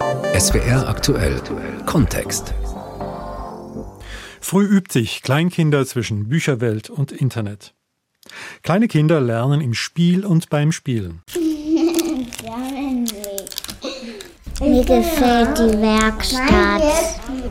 SWR 0.00 0.88
aktuell 0.88 1.40
Kontext. 1.86 2.52
Früh 4.40 4.64
übt 4.64 4.92
sich 4.92 5.22
Kleinkinder 5.22 5.86
zwischen 5.86 6.28
Bücherwelt 6.28 6.90
und 6.90 7.12
Internet. 7.12 7.74
Kleine 8.62 8.88
Kinder 8.88 9.20
lernen 9.20 9.60
im 9.60 9.74
Spiel 9.74 10.24
und 10.26 10.50
beim 10.50 10.72
Spielen. 10.72 11.22
Mir 14.60 14.84
gefällt 14.84 15.58
die 15.58 15.80
Werkstatt. 15.80 16.82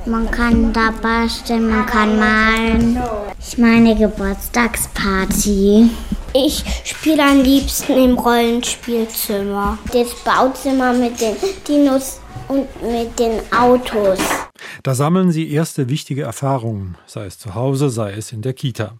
Man 0.05 0.29
kann 0.29 0.73
da 0.73 0.91
basteln, 1.01 1.69
man 1.69 1.85
kann 1.85 2.17
malen. 2.17 2.97
Ich 3.39 3.57
meine 3.57 3.95
Geburtstagsparty. 3.95 5.89
Ich 6.35 6.63
spiele 6.83 7.23
am 7.23 7.43
liebsten 7.43 7.93
im 7.93 8.17
Rollenspielzimmer. 8.17 9.77
Das 9.91 10.15
Bauzimmer 10.23 10.91
mit 10.91 11.21
den 11.21 11.35
Dinos 11.67 12.21
und 12.47 12.67
mit 12.81 13.19
den 13.19 13.39
Autos. 13.53 14.17
Da 14.81 14.95
sammeln 14.95 15.31
sie 15.31 15.51
erste 15.51 15.89
wichtige 15.89 16.23
Erfahrungen, 16.23 16.97
sei 17.05 17.25
es 17.25 17.37
zu 17.37 17.53
Hause, 17.53 17.91
sei 17.91 18.13
es 18.13 18.31
in 18.31 18.41
der 18.41 18.53
Kita. 18.53 18.97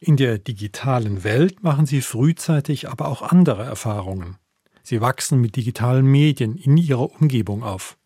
In 0.00 0.18
der 0.18 0.36
digitalen 0.36 1.24
Welt 1.24 1.62
machen 1.62 1.86
sie 1.86 2.02
frühzeitig 2.02 2.90
aber 2.90 3.08
auch 3.08 3.22
andere 3.22 3.62
Erfahrungen. 3.62 4.36
Sie 4.82 5.00
wachsen 5.00 5.40
mit 5.40 5.56
digitalen 5.56 6.04
Medien 6.04 6.56
in 6.56 6.76
ihrer 6.76 7.10
Umgebung 7.10 7.62
auf. 7.62 7.96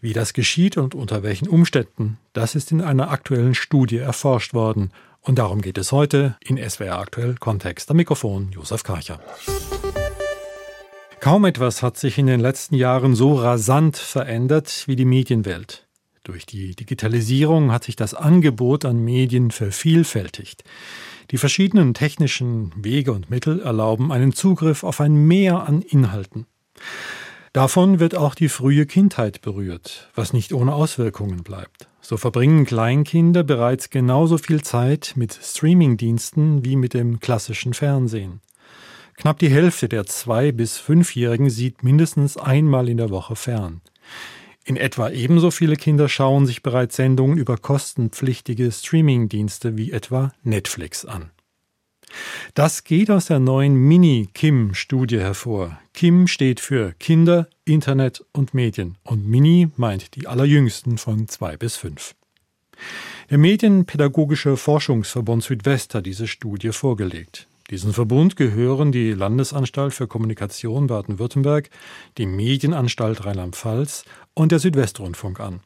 Wie 0.00 0.12
das 0.12 0.32
geschieht 0.32 0.76
und 0.76 0.94
unter 0.94 1.24
welchen 1.24 1.48
Umständen, 1.48 2.18
das 2.32 2.54
ist 2.54 2.70
in 2.70 2.80
einer 2.80 3.10
aktuellen 3.10 3.54
Studie 3.54 3.98
erforscht 3.98 4.54
worden. 4.54 4.92
Und 5.22 5.38
darum 5.38 5.60
geht 5.60 5.76
es 5.76 5.92
heute 5.92 6.36
in 6.40 6.56
SWR 6.56 6.98
Aktuell 6.98 7.34
Kontext. 7.34 7.90
Am 7.90 7.98
Mikrofon 7.98 8.52
Josef 8.52 8.82
Karcher. 8.82 9.20
Kaum 11.20 11.44
etwas 11.44 11.82
hat 11.82 11.98
sich 11.98 12.16
in 12.16 12.26
den 12.26 12.40
letzten 12.40 12.74
Jahren 12.74 13.14
so 13.14 13.34
rasant 13.34 13.98
verändert 13.98 14.84
wie 14.86 14.96
die 14.96 15.04
Medienwelt. 15.04 15.86
Durch 16.24 16.46
die 16.46 16.74
Digitalisierung 16.74 17.70
hat 17.72 17.84
sich 17.84 17.96
das 17.96 18.14
Angebot 18.14 18.86
an 18.86 19.04
Medien 19.04 19.50
vervielfältigt. 19.50 20.64
Die 21.30 21.36
verschiedenen 21.36 21.92
technischen 21.92 22.72
Wege 22.74 23.12
und 23.12 23.28
Mittel 23.28 23.60
erlauben 23.60 24.12
einen 24.12 24.32
Zugriff 24.32 24.82
auf 24.82 25.00
ein 25.00 25.14
Mehr 25.14 25.66
an 25.66 25.82
Inhalten. 25.82 26.46
Davon 27.52 28.00
wird 28.00 28.14
auch 28.14 28.34
die 28.34 28.48
frühe 28.48 28.86
Kindheit 28.86 29.42
berührt, 29.42 30.08
was 30.14 30.32
nicht 30.32 30.54
ohne 30.54 30.72
Auswirkungen 30.72 31.42
bleibt. 31.42 31.89
So 32.10 32.16
verbringen 32.16 32.64
Kleinkinder 32.64 33.44
bereits 33.44 33.88
genauso 33.88 34.36
viel 34.36 34.62
Zeit 34.62 35.12
mit 35.14 35.32
Streamingdiensten 35.32 36.64
wie 36.64 36.74
mit 36.74 36.92
dem 36.92 37.20
klassischen 37.20 37.72
Fernsehen. 37.72 38.40
Knapp 39.16 39.38
die 39.38 39.48
Hälfte 39.48 39.88
der 39.88 40.06
zwei 40.06 40.50
bis 40.50 40.76
fünfjährigen 40.76 41.50
sieht 41.50 41.84
mindestens 41.84 42.36
einmal 42.36 42.88
in 42.88 42.96
der 42.96 43.10
Woche 43.10 43.36
fern. 43.36 43.80
In 44.64 44.76
etwa 44.76 45.10
ebenso 45.10 45.52
viele 45.52 45.76
Kinder 45.76 46.08
schauen 46.08 46.46
sich 46.46 46.64
bereits 46.64 46.96
Sendungen 46.96 47.38
über 47.38 47.56
kostenpflichtige 47.56 48.72
Streamingdienste 48.72 49.76
wie 49.76 49.92
etwa 49.92 50.32
Netflix 50.42 51.04
an. 51.04 51.30
Das 52.54 52.84
geht 52.84 53.10
aus 53.10 53.26
der 53.26 53.38
neuen 53.38 53.74
Mini-Kim-Studie 53.74 55.20
hervor. 55.20 55.78
Kim 55.94 56.26
steht 56.26 56.60
für 56.60 56.92
Kinder, 56.98 57.48
Internet 57.64 58.24
und 58.32 58.54
Medien 58.54 58.96
und 59.04 59.26
Mini 59.26 59.68
meint 59.76 60.14
die 60.16 60.26
allerjüngsten 60.26 60.98
von 60.98 61.28
zwei 61.28 61.56
bis 61.56 61.76
fünf. 61.76 62.14
Der 63.30 63.38
Medienpädagogische 63.38 64.56
Forschungsverbund 64.56 65.44
Südwest 65.44 65.94
hat 65.94 66.06
diese 66.06 66.26
Studie 66.26 66.72
vorgelegt. 66.72 67.46
Diesen 67.70 67.92
Verbund 67.92 68.34
gehören 68.34 68.90
die 68.90 69.12
Landesanstalt 69.12 69.94
für 69.94 70.08
Kommunikation 70.08 70.88
Baden-Württemberg, 70.88 71.70
die 72.18 72.26
Medienanstalt 72.26 73.24
Rheinland-Pfalz 73.24 74.04
und 74.34 74.50
der 74.50 74.58
Südwestrundfunk 74.58 75.38
an. 75.38 75.60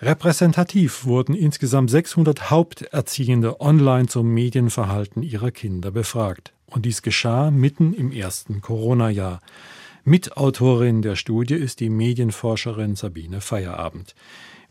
Repräsentativ 0.00 1.04
wurden 1.04 1.34
insgesamt 1.34 1.90
600 1.90 2.50
Haupterziehende 2.50 3.60
online 3.60 4.08
zum 4.08 4.28
Medienverhalten 4.32 5.22
ihrer 5.22 5.50
Kinder 5.50 5.90
befragt. 5.90 6.52
Und 6.66 6.86
dies 6.86 7.02
geschah 7.02 7.50
mitten 7.50 7.94
im 7.94 8.12
ersten 8.12 8.60
Corona-Jahr. 8.60 9.40
Mitautorin 10.04 11.02
der 11.02 11.14
Studie 11.14 11.54
ist 11.54 11.78
die 11.78 11.90
Medienforscherin 11.90 12.96
Sabine 12.96 13.40
Feierabend. 13.40 14.14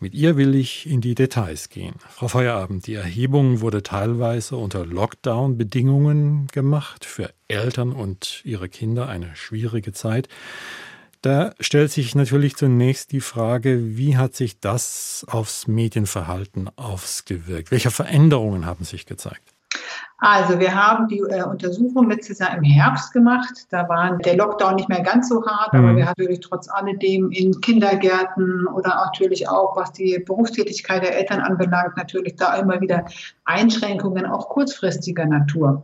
Mit 0.03 0.15
ihr 0.15 0.35
will 0.35 0.55
ich 0.55 0.89
in 0.89 0.99
die 0.99 1.13
Details 1.13 1.69
gehen. 1.69 1.93
Frau 2.09 2.27
Feierabend, 2.27 2.87
die 2.87 2.95
Erhebung 2.95 3.61
wurde 3.61 3.83
teilweise 3.83 4.57
unter 4.57 4.83
Lockdown-Bedingungen 4.83 6.47
gemacht, 6.47 7.05
für 7.05 7.29
Eltern 7.47 7.91
und 7.91 8.41
ihre 8.43 8.67
Kinder 8.67 9.07
eine 9.07 9.35
schwierige 9.35 9.93
Zeit. 9.93 10.27
Da 11.21 11.53
stellt 11.59 11.91
sich 11.91 12.15
natürlich 12.15 12.55
zunächst 12.55 13.11
die 13.11 13.21
Frage, 13.21 13.95
wie 13.95 14.17
hat 14.17 14.33
sich 14.35 14.59
das 14.59 15.23
aufs 15.29 15.67
Medienverhalten 15.67 16.69
ausgewirkt? 16.77 17.69
Welche 17.69 17.91
Veränderungen 17.91 18.65
haben 18.65 18.85
sich 18.85 19.05
gezeigt? 19.05 19.53
Also 20.23 20.59
wir 20.59 20.75
haben 20.75 21.07
die 21.07 21.17
äh, 21.17 21.43
Untersuchung 21.43 22.07
letztes 22.07 22.37
Jahr 22.39 22.55
im 22.55 22.63
Herbst 22.63 23.11
gemacht. 23.11 23.65
Da 23.71 23.89
war 23.89 24.17
der 24.19 24.35
Lockdown 24.35 24.75
nicht 24.75 24.87
mehr 24.87 25.01
ganz 25.01 25.29
so 25.29 25.43
hart, 25.43 25.73
mhm. 25.73 25.79
aber 25.79 25.95
wir 25.95 26.05
hatten 26.05 26.21
natürlich 26.21 26.41
trotz 26.41 26.69
alledem 26.69 27.31
in 27.31 27.59
Kindergärten 27.59 28.67
oder 28.67 28.89
natürlich 28.89 29.49
auch, 29.49 29.75
was 29.75 29.91
die 29.93 30.19
Berufstätigkeit 30.23 31.01
der 31.01 31.17
Eltern 31.17 31.39
anbelangt, 31.39 31.97
natürlich 31.97 32.35
da 32.35 32.55
immer 32.55 32.79
wieder 32.81 33.05
Einschränkungen, 33.45 34.27
auch 34.27 34.49
kurzfristiger 34.49 35.25
Natur. 35.25 35.83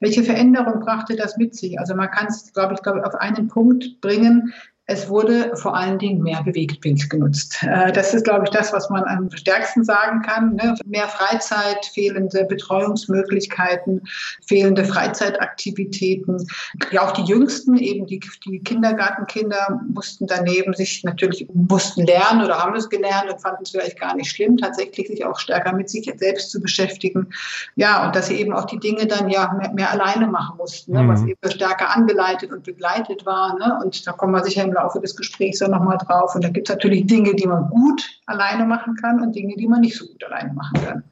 Welche 0.00 0.24
Veränderung 0.24 0.80
brachte 0.80 1.14
das 1.14 1.36
mit 1.36 1.54
sich? 1.54 1.78
Also 1.78 1.94
man 1.94 2.10
kann 2.10 2.26
es, 2.26 2.52
glaube 2.52 2.74
ich, 2.74 2.82
glaube 2.82 3.06
auf 3.06 3.14
einen 3.14 3.46
Punkt 3.46 4.00
bringen, 4.00 4.52
es 4.88 5.08
wurde 5.08 5.56
vor 5.56 5.76
allen 5.76 5.98
Dingen 5.98 6.22
mehr 6.22 6.42
Bewegtbild 6.44 7.10
genutzt. 7.10 7.58
Äh, 7.62 7.90
das 7.90 8.14
ist, 8.14 8.24
glaube 8.24 8.44
ich, 8.44 8.50
das, 8.50 8.72
was 8.72 8.88
man 8.88 9.02
am 9.04 9.28
stärksten 9.32 9.84
sagen 9.84 10.22
kann. 10.22 10.54
Ne? 10.54 10.76
Mehr 10.86 11.08
Freizeit, 11.08 11.84
fehlende 11.92 12.44
Betreuungsmöglichkeiten, 12.44 14.02
fehlende 14.46 14.84
Freizeitaktivitäten. 14.84 16.46
Ja, 16.92 17.02
auch 17.04 17.10
die 17.10 17.24
Jüngsten, 17.24 17.76
eben 17.76 18.06
die, 18.06 18.20
die 18.44 18.60
Kindergartenkinder, 18.60 19.80
mussten 19.92 20.28
daneben 20.28 20.72
sich 20.74 21.02
natürlich, 21.02 21.48
mussten 21.52 22.06
lernen 22.06 22.44
oder 22.44 22.58
haben 22.58 22.76
es 22.76 22.88
gelernt 22.88 23.28
und 23.30 23.40
fanden 23.40 23.64
es 23.64 23.70
vielleicht 23.70 23.98
gar 23.98 24.14
nicht 24.14 24.30
schlimm, 24.30 24.56
tatsächlich 24.56 25.08
sich 25.08 25.24
auch 25.24 25.40
stärker 25.40 25.72
mit 25.72 25.90
sich 25.90 26.12
selbst 26.16 26.52
zu 26.52 26.60
beschäftigen. 26.60 27.28
Ja, 27.74 28.06
und 28.06 28.14
dass 28.14 28.28
sie 28.28 28.36
eben 28.36 28.52
auch 28.52 28.66
die 28.66 28.78
Dinge 28.78 29.06
dann 29.06 29.28
ja 29.28 29.52
mehr, 29.52 29.72
mehr 29.72 29.90
alleine 29.90 30.28
machen 30.28 30.58
mussten, 30.58 30.92
ne? 30.92 31.08
was 31.08 31.22
mhm. 31.22 31.30
eben 31.30 31.50
stärker 31.50 31.90
angeleitet 31.90 32.52
und 32.52 32.62
begleitet 32.62 33.26
war. 33.26 33.58
Ne? 33.58 33.80
Und 33.82 34.06
da 34.06 34.12
kommen 34.12 34.32
wir 34.32 34.44
sicher 34.44 34.62
im 34.62 34.75
Laufe 34.76 35.00
des 35.00 35.16
Gesprächs 35.16 35.58
dann 35.58 35.72
nochmal 35.72 35.98
drauf. 35.98 36.34
Und 36.34 36.44
da 36.44 36.48
gibt 36.48 36.68
es 36.68 36.74
natürlich 36.74 37.06
Dinge, 37.06 37.34
die 37.34 37.46
man 37.46 37.68
gut 37.68 38.02
alleine 38.26 38.64
machen 38.64 38.94
kann 38.96 39.20
und 39.20 39.34
Dinge, 39.34 39.54
die 39.56 39.66
man 39.66 39.80
nicht 39.80 39.96
so 39.96 40.06
gut 40.06 40.22
alleine 40.24 40.52
machen 40.52 40.80
kann. 40.84 41.04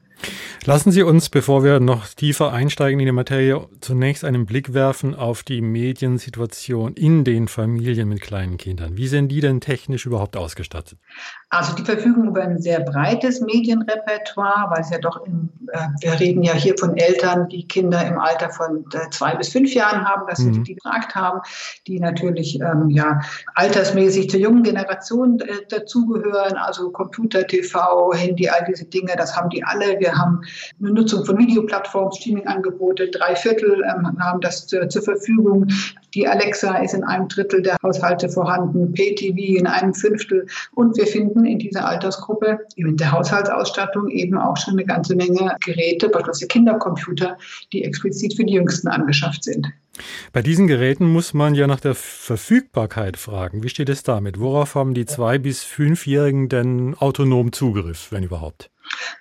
Lassen 0.67 0.91
Sie 0.91 1.03
uns, 1.03 1.29
bevor 1.29 1.63
wir 1.63 1.79
noch 1.79 2.07
tiefer 2.07 2.51
einsteigen 2.51 2.99
in 2.99 3.05
die 3.05 3.11
Materie, 3.11 3.67
zunächst 3.81 4.25
einen 4.25 4.47
Blick 4.47 4.73
werfen 4.73 5.13
auf 5.13 5.43
die 5.43 5.61
Mediensituation 5.61 6.93
in 6.93 7.23
den 7.23 7.47
Familien 7.47 8.09
mit 8.09 8.21
kleinen 8.21 8.57
Kindern. 8.57 8.97
Wie 8.97 9.07
sind 9.07 9.27
die 9.27 9.41
denn 9.41 9.61
technisch 9.61 10.07
überhaupt 10.07 10.35
ausgestattet? 10.35 10.97
Also 11.51 11.75
die 11.75 11.83
verfügen 11.83 12.25
über 12.27 12.41
ein 12.41 12.59
sehr 12.59 12.79
breites 12.79 13.41
Medienrepertoire, 13.41 14.71
weil 14.71 14.81
es 14.81 14.89
ja 14.89 14.97
doch, 14.97 15.23
in, 15.27 15.49
äh, 15.71 15.87
wir 16.01 16.19
reden 16.19 16.41
ja 16.41 16.53
hier 16.53 16.75
von 16.79 16.97
Eltern, 16.97 17.47
die 17.47 17.67
Kinder 17.67 18.03
im 18.05 18.17
Alter 18.17 18.49
von 18.49 18.85
äh, 18.91 19.09
zwei 19.11 19.35
bis 19.35 19.49
fünf 19.49 19.71
Jahren 19.73 20.03
haben, 20.03 20.23
dass 20.27 20.39
mhm. 20.39 20.63
die 20.63 20.73
gefragt 20.73 21.13
haben, 21.13 21.41
die 21.85 21.99
natürlich 21.99 22.59
ähm, 22.59 22.89
ja 22.89 23.21
altersmäßig 23.53 24.31
zur 24.31 24.39
jungen 24.39 24.63
Generation 24.63 25.39
äh, 25.41 25.45
dazugehören, 25.69 26.57
also 26.57 26.89
Computer, 26.89 27.45
TV, 27.45 28.13
Handy, 28.15 28.49
all 28.49 28.65
diese 28.67 28.85
Dinge, 28.85 29.13
das 29.15 29.37
haben 29.37 29.49
die 29.49 29.63
alle. 29.63 29.99
Wir 29.99 30.13
haben 30.13 30.41
Nutzung 30.79 31.25
von 31.25 31.37
Videoplattformen, 31.37 32.11
Streaming-Angebote. 32.13 33.09
Drei 33.09 33.35
Viertel 33.35 33.83
ähm, 33.83 34.17
haben 34.19 34.41
das 34.41 34.67
zur, 34.67 34.89
zur 34.89 35.01
Verfügung. 35.01 35.67
Die 36.13 36.27
Alexa 36.27 36.77
ist 36.77 36.93
in 36.93 37.03
einem 37.03 37.27
Drittel 37.27 37.61
der 37.61 37.77
Haushalte 37.83 38.29
vorhanden, 38.29 38.93
PTV 38.93 39.59
in 39.59 39.67
einem 39.67 39.93
Fünftel. 39.93 40.47
Und 40.73 40.97
wir 40.97 41.07
finden 41.07 41.45
in 41.45 41.59
dieser 41.59 41.87
Altersgruppe 41.87 42.59
in 42.75 42.97
der 42.97 43.11
Haushaltsausstattung 43.11 44.09
eben 44.09 44.37
auch 44.37 44.57
schon 44.57 44.75
eine 44.75 44.85
ganze 44.85 45.15
Menge 45.15 45.55
Geräte, 45.63 46.09
beispielsweise 46.09 46.47
Kindercomputer, 46.47 47.37
die 47.73 47.83
explizit 47.83 48.35
für 48.35 48.45
die 48.45 48.53
Jüngsten 48.53 48.87
angeschafft 48.87 49.43
sind. 49.43 49.67
Bei 50.33 50.41
diesen 50.41 50.67
Geräten 50.67 51.05
muss 51.05 51.33
man 51.33 51.55
ja 51.55 51.67
nach 51.67 51.79
der 51.79 51.95
Verfügbarkeit 51.95 53.17
fragen. 53.17 53.63
Wie 53.63 53.69
steht 53.69 53.89
es 53.89 54.03
damit? 54.03 54.39
Worauf 54.39 54.75
haben 54.75 54.93
die 54.93 55.05
zwei 55.05 55.37
bis 55.37 55.63
fünfjährigen 55.63 56.49
denn 56.49 56.95
autonom 56.95 57.53
Zugriff, 57.53 58.11
wenn 58.11 58.23
überhaupt? 58.23 58.69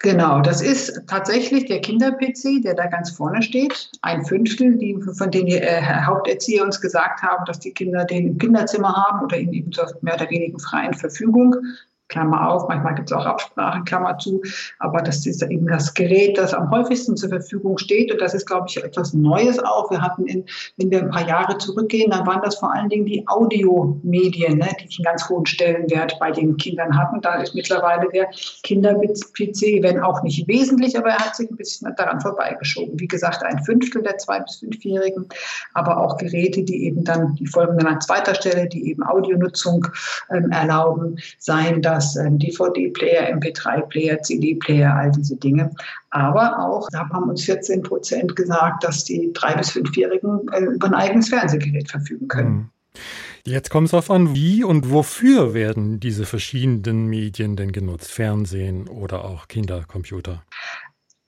Genau, 0.00 0.40
das 0.40 0.60
ist 0.60 1.02
tatsächlich 1.06 1.66
der 1.66 1.80
Kinder-PC, 1.80 2.62
der 2.62 2.74
da 2.74 2.86
ganz 2.86 3.10
vorne 3.10 3.42
steht. 3.42 3.90
Ein 4.02 4.24
Fünftel, 4.24 4.76
die, 4.76 4.98
von 5.16 5.30
denen 5.30 5.46
die 5.46 5.56
äh, 5.56 5.82
Haupterzieher 5.82 6.64
uns 6.64 6.80
gesagt 6.80 7.22
haben, 7.22 7.44
dass 7.46 7.58
die 7.58 7.72
Kinder 7.72 8.04
den 8.04 8.28
im 8.28 8.38
Kinderzimmer 8.38 8.94
haben 8.94 9.24
oder 9.24 9.36
in 9.36 9.52
eben 9.52 9.72
zur 9.72 9.86
mehr 10.02 10.14
oder 10.14 10.28
weniger 10.30 10.58
freien 10.58 10.94
Verfügung. 10.94 11.56
Klammer 12.08 12.50
auf, 12.50 12.68
manchmal 12.68 12.94
gibt 12.94 13.10
es 13.10 13.16
auch 13.16 13.24
Absprachen, 13.24 13.84
Klammer 13.84 14.18
zu, 14.18 14.42
aber 14.78 15.00
das 15.00 15.24
ist 15.26 15.42
eben 15.42 15.66
das 15.66 15.94
Gerät, 15.94 16.36
das 16.36 16.52
am 16.52 16.70
häufigsten 16.70 17.16
zur 17.16 17.30
Verfügung 17.30 17.78
steht 17.78 18.12
und 18.12 18.20
das 18.20 18.34
ist, 18.34 18.46
glaube 18.46 18.66
ich, 18.68 18.82
etwas 18.82 19.14
Neues 19.14 19.58
auch. 19.58 19.90
Wir 19.90 20.02
hatten, 20.02 20.26
in, 20.26 20.44
wenn 20.76 20.90
wir 20.90 21.00
ein 21.02 21.10
paar 21.10 21.26
Jahre 21.26 21.56
zurückgehen, 21.58 22.10
dann 22.10 22.26
waren 22.26 22.42
das 22.42 22.56
vor 22.56 22.72
allen 22.72 22.88
Dingen 22.88 23.06
die 23.06 23.26
Audiomedien, 23.26 24.58
ne, 24.58 24.68
die 24.80 24.96
einen 24.96 25.04
ganz 25.04 25.28
hohen 25.28 25.46
Stellenwert 25.46 26.18
bei 26.20 26.30
den 26.30 26.56
Kindern 26.58 26.96
hatten. 26.96 27.20
Da 27.22 27.36
ist 27.36 27.54
mittlerweile 27.54 28.08
der 28.12 28.28
Kinder-PC, 28.62 29.82
wenn 29.82 30.00
auch 30.00 30.22
nicht 30.22 30.46
wesentlich, 30.46 30.98
aber 30.98 31.08
er 31.08 31.18
hat 31.18 31.36
sich 31.36 31.50
ein 31.50 31.56
bisschen 31.56 31.94
daran 31.96 32.20
vorbeigeschoben. 32.20 33.00
Wie 33.00 33.08
gesagt, 33.08 33.42
ein 33.42 33.64
Fünftel 33.64 34.02
der 34.02 34.18
zwei- 34.18 34.40
bis 34.40 34.56
fünfjährigen, 34.56 35.26
aber 35.72 35.96
auch 35.98 36.18
Geräte, 36.18 36.62
die 36.62 36.84
eben 36.84 37.02
dann, 37.02 37.34
die 37.36 37.46
folgen 37.46 37.78
dann 37.78 37.94
an 37.94 38.00
zweiter 38.00 38.34
Stelle, 38.34 38.68
die 38.68 38.90
eben 38.90 39.02
Audionutzung 39.02 39.86
ähm, 40.30 40.50
erlauben, 40.50 41.16
seien 41.38 41.80
das 41.80 41.93
das 41.94 42.14
DVD-Player, 42.14 43.34
MP3-Player, 43.36 44.20
CD-Player, 44.22 44.94
all 44.94 45.10
diese 45.12 45.36
Dinge. 45.36 45.70
Aber 46.10 46.58
auch, 46.58 46.88
da 46.90 47.08
haben 47.08 47.30
uns 47.30 47.44
14 47.44 47.82
Prozent 47.82 48.36
gesagt, 48.36 48.84
dass 48.84 49.04
die 49.04 49.32
drei- 49.32 49.54
bis 49.54 49.70
fünfjährigen 49.70 50.48
äh, 50.52 50.60
über 50.60 50.86
ein 50.88 50.94
eigenes 50.94 51.28
Fernsehgerät 51.28 51.90
verfügen 51.90 52.28
können. 52.28 52.50
Mhm. 52.50 52.70
Jetzt 53.46 53.68
kommt 53.68 53.86
es 53.86 53.90
darauf 53.90 54.10
an, 54.10 54.34
wie 54.34 54.64
und 54.64 54.90
wofür 54.90 55.52
werden 55.52 56.00
diese 56.00 56.24
verschiedenen 56.24 57.06
Medien 57.08 57.56
denn 57.56 57.72
genutzt? 57.72 58.10
Fernsehen 58.10 58.88
oder 58.88 59.26
auch 59.26 59.48
Kindercomputer? 59.48 60.42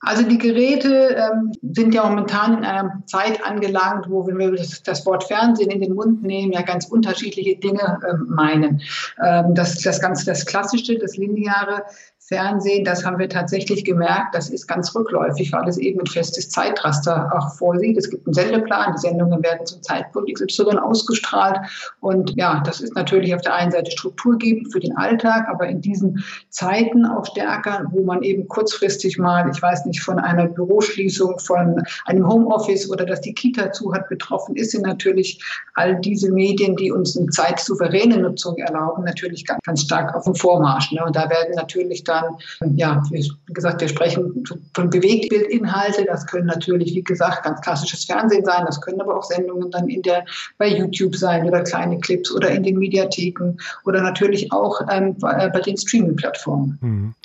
Also 0.01 0.21
die 0.23 0.37
Geräte 0.37 1.15
ähm, 1.15 1.51
sind 1.73 1.93
ja 1.93 2.07
momentan 2.07 2.59
in 2.59 2.65
einer 2.65 3.01
Zeit 3.07 3.43
angelangt, 3.43 4.05
wo, 4.09 4.27
wenn 4.27 4.37
wir 4.37 4.51
das, 4.51 4.83
das 4.83 5.05
Wort 5.07 5.23
Fernsehen 5.23 5.71
in 5.71 5.81
den 5.81 5.95
Mund 5.95 6.21
nehmen, 6.23 6.53
ja 6.53 6.61
ganz 6.61 6.85
unterschiedliche 6.85 7.57
Dinge 7.57 7.99
äh, 8.07 8.13
meinen. 8.27 8.81
Ähm, 9.23 9.55
das, 9.55 9.81
das 9.81 9.99
ganz 9.99 10.23
das 10.23 10.45
Klassische, 10.45 10.99
das 10.99 11.17
Lineare 11.17 11.83
Fernsehen, 12.27 12.83
das 12.83 13.05
haben 13.05 13.19
wir 13.19 13.29
tatsächlich 13.29 13.85
gemerkt, 13.85 14.35
das 14.35 14.49
ist 14.49 14.67
ganz 14.67 14.93
rückläufig, 14.93 15.53
weil 15.53 15.65
es 15.69 15.77
eben 15.77 16.01
ein 16.01 16.07
festes 16.07 16.49
Zeitraster 16.49 17.31
auch 17.33 17.55
vorsieht. 17.55 17.97
Es 17.97 18.09
gibt 18.09 18.27
einen 18.27 18.33
Sendeplan, 18.33 18.93
die 18.95 18.99
Sendungen 18.99 19.41
werden 19.41 19.65
zum 19.65 19.81
Zeitpunkt 19.81 20.33
XY 20.33 20.77
ausgestrahlt. 20.77 21.57
Und 22.01 22.35
ja, 22.35 22.61
das 22.65 22.81
ist 22.81 22.95
natürlich 22.95 23.33
auf 23.33 23.39
der 23.41 23.55
einen 23.55 23.71
Seite 23.71 23.91
strukturgebend 23.91 24.73
für 24.73 24.81
den 24.81 24.97
Alltag, 24.97 25.47
aber 25.47 25.67
in 25.67 25.79
diesen 25.79 26.21
Zeiten 26.49 27.05
auch 27.05 27.25
stärker, 27.25 27.85
wo 27.91 28.03
man 28.03 28.21
eben 28.23 28.45
kurzfristig 28.49 29.17
mal, 29.17 29.49
ich 29.49 29.61
weiß 29.61 29.85
nicht, 29.85 30.01
von 30.01 30.19
einer 30.19 30.47
Büroschließung, 30.47 31.39
von 31.39 31.81
einem 32.07 32.27
Homeoffice 32.27 32.89
oder 32.91 33.05
dass 33.05 33.21
die 33.21 33.33
Kita 33.33 33.71
zu 33.71 33.93
hat 33.93 34.09
betroffen 34.09 34.57
ist, 34.57 34.71
sind 34.71 34.85
natürlich 34.85 35.41
all 35.75 35.95
diese 36.01 36.29
Medien, 36.29 36.75
die 36.75 36.91
uns 36.91 37.17
eine 37.17 37.27
zeitsouveräne 37.27 38.17
Nutzung 38.17 38.57
erlauben, 38.57 39.05
natürlich 39.05 39.45
ganz, 39.45 39.61
ganz 39.63 39.83
stark 39.83 40.13
auf 40.13 40.25
dem 40.25 40.35
Vormarsch. 40.35 40.91
Ne? 40.91 41.05
Und 41.05 41.15
da 41.15 41.29
werden 41.29 41.55
natürlich 41.55 42.03
dann 42.03 42.16
dann, 42.21 42.77
ja, 42.77 43.03
wie 43.11 43.29
gesagt, 43.53 43.81
wir 43.81 43.87
sprechen 43.87 44.43
von 44.73 44.89
Bewegtbildinhalte. 44.89 46.05
Das 46.05 46.25
können 46.25 46.47
natürlich, 46.47 46.95
wie 46.95 47.03
gesagt, 47.03 47.43
ganz 47.43 47.61
klassisches 47.61 48.05
Fernsehen 48.05 48.45
sein. 48.45 48.65
Das 48.65 48.81
können 48.81 49.01
aber 49.01 49.17
auch 49.17 49.23
Sendungen 49.23 49.71
dann 49.71 49.87
in 49.89 50.01
der, 50.01 50.25
bei 50.57 50.67
YouTube 50.67 51.15
sein 51.15 51.45
oder 51.45 51.63
kleine 51.63 51.99
Clips 51.99 52.31
oder 52.31 52.49
in 52.49 52.63
den 52.63 52.77
Mediatheken 52.77 53.57
oder 53.85 54.01
natürlich 54.01 54.51
auch 54.51 54.81
ähm, 54.91 55.15
bei, 55.19 55.49
bei 55.49 55.59
den 55.59 55.77
Streaming-Plattformen. 55.77 56.77
Mhm. 56.81 57.15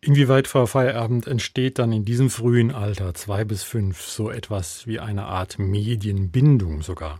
Inwieweit, 0.00 0.46
Frau 0.46 0.66
Feierabend, 0.66 1.26
entsteht 1.26 1.80
dann 1.80 1.90
in 1.90 2.04
diesem 2.04 2.30
frühen 2.30 2.70
Alter, 2.70 3.14
zwei 3.14 3.44
bis 3.44 3.64
fünf, 3.64 4.00
so 4.02 4.30
etwas 4.30 4.86
wie 4.86 5.00
eine 5.00 5.24
Art 5.24 5.58
Medienbindung 5.58 6.82
sogar? 6.82 7.18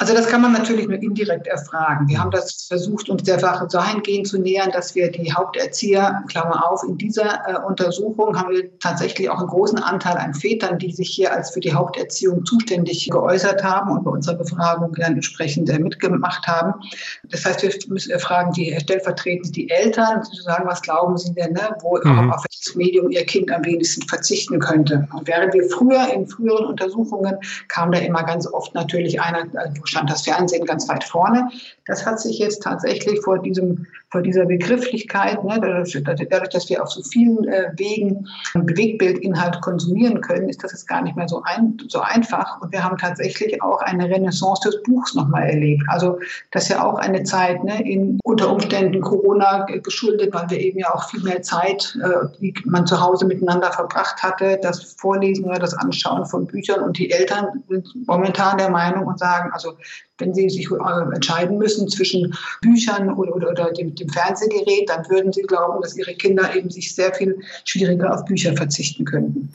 Also 0.00 0.14
das 0.14 0.28
kann 0.28 0.40
man 0.40 0.52
natürlich 0.52 0.88
nur 0.88 0.96
indirekt 0.96 1.46
erfragen. 1.46 2.08
Wir 2.08 2.18
haben 2.18 2.30
das 2.30 2.64
versucht, 2.68 3.10
uns 3.10 3.22
der 3.24 3.38
Sache 3.38 3.68
dahingehend 3.70 4.26
zu 4.26 4.38
nähern, 4.38 4.70
dass 4.70 4.94
wir 4.94 5.10
die 5.10 5.30
Haupterzieher, 5.30 6.24
Klammer 6.26 6.70
auf, 6.70 6.82
in 6.88 6.96
dieser 6.96 7.46
äh, 7.46 7.58
Untersuchung 7.66 8.34
haben 8.34 8.48
wir 8.48 8.78
tatsächlich 8.78 9.28
auch 9.28 9.40
einen 9.40 9.48
großen 9.48 9.78
Anteil 9.78 10.16
an 10.16 10.32
Vätern, 10.32 10.78
die 10.78 10.90
sich 10.90 11.10
hier 11.10 11.34
als 11.34 11.50
für 11.50 11.60
die 11.60 11.74
Haupterziehung 11.74 12.46
zuständig 12.46 13.10
geäußert 13.10 13.62
haben 13.62 13.90
und 13.90 14.04
bei 14.04 14.10
unserer 14.10 14.36
Befragung 14.36 14.94
dann 14.94 15.12
entsprechend 15.16 15.68
äh, 15.68 15.78
mitgemacht 15.78 16.46
haben. 16.46 16.80
Das 17.28 17.44
heißt, 17.44 17.62
wir 17.62 17.70
müssen 17.88 18.18
fragen 18.20 18.52
die 18.52 18.74
stellvertretend 18.80 19.54
die 19.54 19.68
Eltern, 19.68 20.24
zu 20.24 20.40
sagen, 20.40 20.66
was 20.66 20.80
glauben 20.80 21.18
sie 21.18 21.34
denn, 21.34 21.52
ne, 21.52 21.76
wo 21.82 21.98
mhm. 22.02 22.32
auf 22.32 22.42
welches 22.48 22.74
Medium 22.74 23.10
ihr 23.10 23.26
Kind 23.26 23.52
am 23.52 23.66
wenigsten 23.66 24.08
verzichten 24.08 24.60
könnte. 24.60 25.06
Und 25.12 25.28
während 25.28 25.52
wir 25.52 25.68
früher 25.68 26.10
in 26.14 26.26
früheren 26.26 26.64
Untersuchungen 26.64 27.36
kam 27.68 27.92
da 27.92 27.98
immer 27.98 28.22
ganz 28.22 28.46
oft 28.46 28.74
natürlich 28.74 29.20
einer, 29.20 29.40
äh, 29.40 29.68
stand 29.90 30.10
das 30.10 30.22
Fernsehen 30.22 30.64
ganz 30.64 30.88
weit 30.88 31.04
vorne. 31.04 31.50
Das 31.86 32.06
hat 32.06 32.20
sich 32.20 32.38
jetzt 32.38 32.62
tatsächlich 32.62 33.20
vor, 33.22 33.38
diesem, 33.38 33.86
vor 34.10 34.22
dieser 34.22 34.46
Begrifflichkeit, 34.46 35.42
ne, 35.44 35.60
dadurch, 35.60 36.48
dass 36.50 36.68
wir 36.68 36.82
auf 36.82 36.90
so 36.90 37.02
vielen 37.02 37.46
äh, 37.48 37.72
Wegen 37.76 38.26
Bewegtbildinhalt 38.54 39.60
konsumieren 39.60 40.20
können, 40.20 40.48
ist 40.48 40.62
das 40.62 40.72
jetzt 40.72 40.86
gar 40.86 41.02
nicht 41.02 41.16
mehr 41.16 41.28
so, 41.28 41.42
ein, 41.44 41.76
so 41.88 42.00
einfach. 42.00 42.60
Und 42.60 42.72
wir 42.72 42.82
haben 42.82 42.96
tatsächlich 42.96 43.60
auch 43.62 43.80
eine 43.82 44.08
Renaissance 44.08 44.68
des 44.68 44.82
Buchs 44.84 45.14
nochmal 45.14 45.50
erlebt. 45.50 45.82
Also 45.88 46.18
das 46.52 46.64
ist 46.64 46.68
ja 46.70 46.84
auch 46.84 46.98
eine 46.98 47.24
Zeit 47.24 47.62
ne, 47.64 47.82
in 47.82 48.18
unter 48.24 48.52
Umständen 48.52 49.00
Corona 49.00 49.64
geschuldet, 49.82 50.32
weil 50.32 50.48
wir 50.50 50.60
eben 50.60 50.78
ja 50.78 50.94
auch 50.94 51.08
viel 51.10 51.22
mehr 51.22 51.42
Zeit, 51.42 51.98
äh, 52.02 52.26
die 52.40 52.54
man 52.64 52.86
zu 52.86 53.00
Hause 53.00 53.26
miteinander 53.26 53.72
verbracht 53.72 54.22
hatte, 54.22 54.58
das 54.62 54.94
Vorlesen 54.98 55.44
oder 55.44 55.58
das 55.58 55.74
Anschauen 55.74 56.24
von 56.26 56.46
Büchern. 56.46 56.82
Und 56.82 56.98
die 56.98 57.10
Eltern 57.10 57.64
sind 57.68 57.88
momentan 58.06 58.58
der 58.58 58.70
Meinung 58.70 59.06
und 59.06 59.18
sagen, 59.18 59.50
also 59.52 59.72
wenn 60.18 60.34
sie 60.34 60.48
sich 60.48 60.68
entscheiden 61.14 61.58
müssen 61.58 61.88
zwischen 61.88 62.34
Büchern 62.60 63.10
oder, 63.14 63.34
oder, 63.34 63.50
oder 63.50 63.72
dem, 63.72 63.94
dem, 63.94 64.08
Fernsehgerät, 64.08 64.88
dann 64.88 65.08
würden 65.08 65.32
sie 65.32 65.42
glauben, 65.42 65.80
dass 65.82 65.96
ihre 65.96 66.14
Kinder 66.14 66.54
eben 66.54 66.70
sich 66.70 66.94
sehr 66.94 67.12
viel 67.14 67.38
schwieriger 67.64 68.14
auf 68.14 68.24
Bücher 68.24 68.54
verzichten 68.54 69.04
könnten. 69.04 69.52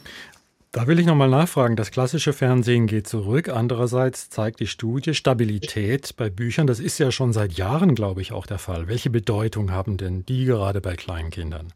Da 0.76 0.88
will 0.88 1.00
ich 1.00 1.06
nochmal 1.06 1.30
nachfragen. 1.30 1.78
Das 1.78 1.90
klassische 1.90 2.34
Fernsehen 2.34 2.86
geht 2.86 3.08
zurück. 3.08 3.48
Andererseits 3.48 4.30
zeigt 4.30 4.60
die 4.60 4.68
Studie 4.68 5.14
Stabilität 5.14 6.18
bei 6.18 6.30
Büchern. 6.30 6.68
Das 6.68 6.82
ist 6.82 6.98
ja 6.98 7.12
schon 7.12 7.32
seit 7.32 7.54
Jahren, 7.54 7.96
glaube 7.96 8.22
ich, 8.22 8.34
auch 8.34 8.46
der 8.46 8.58
Fall. 8.58 8.90
Welche 8.90 9.10
Bedeutung 9.10 9.72
haben 9.72 9.96
denn 9.96 10.26
die 10.26 10.44
gerade 10.44 10.82
bei 10.82 10.98
Kleinkindern? 10.98 11.72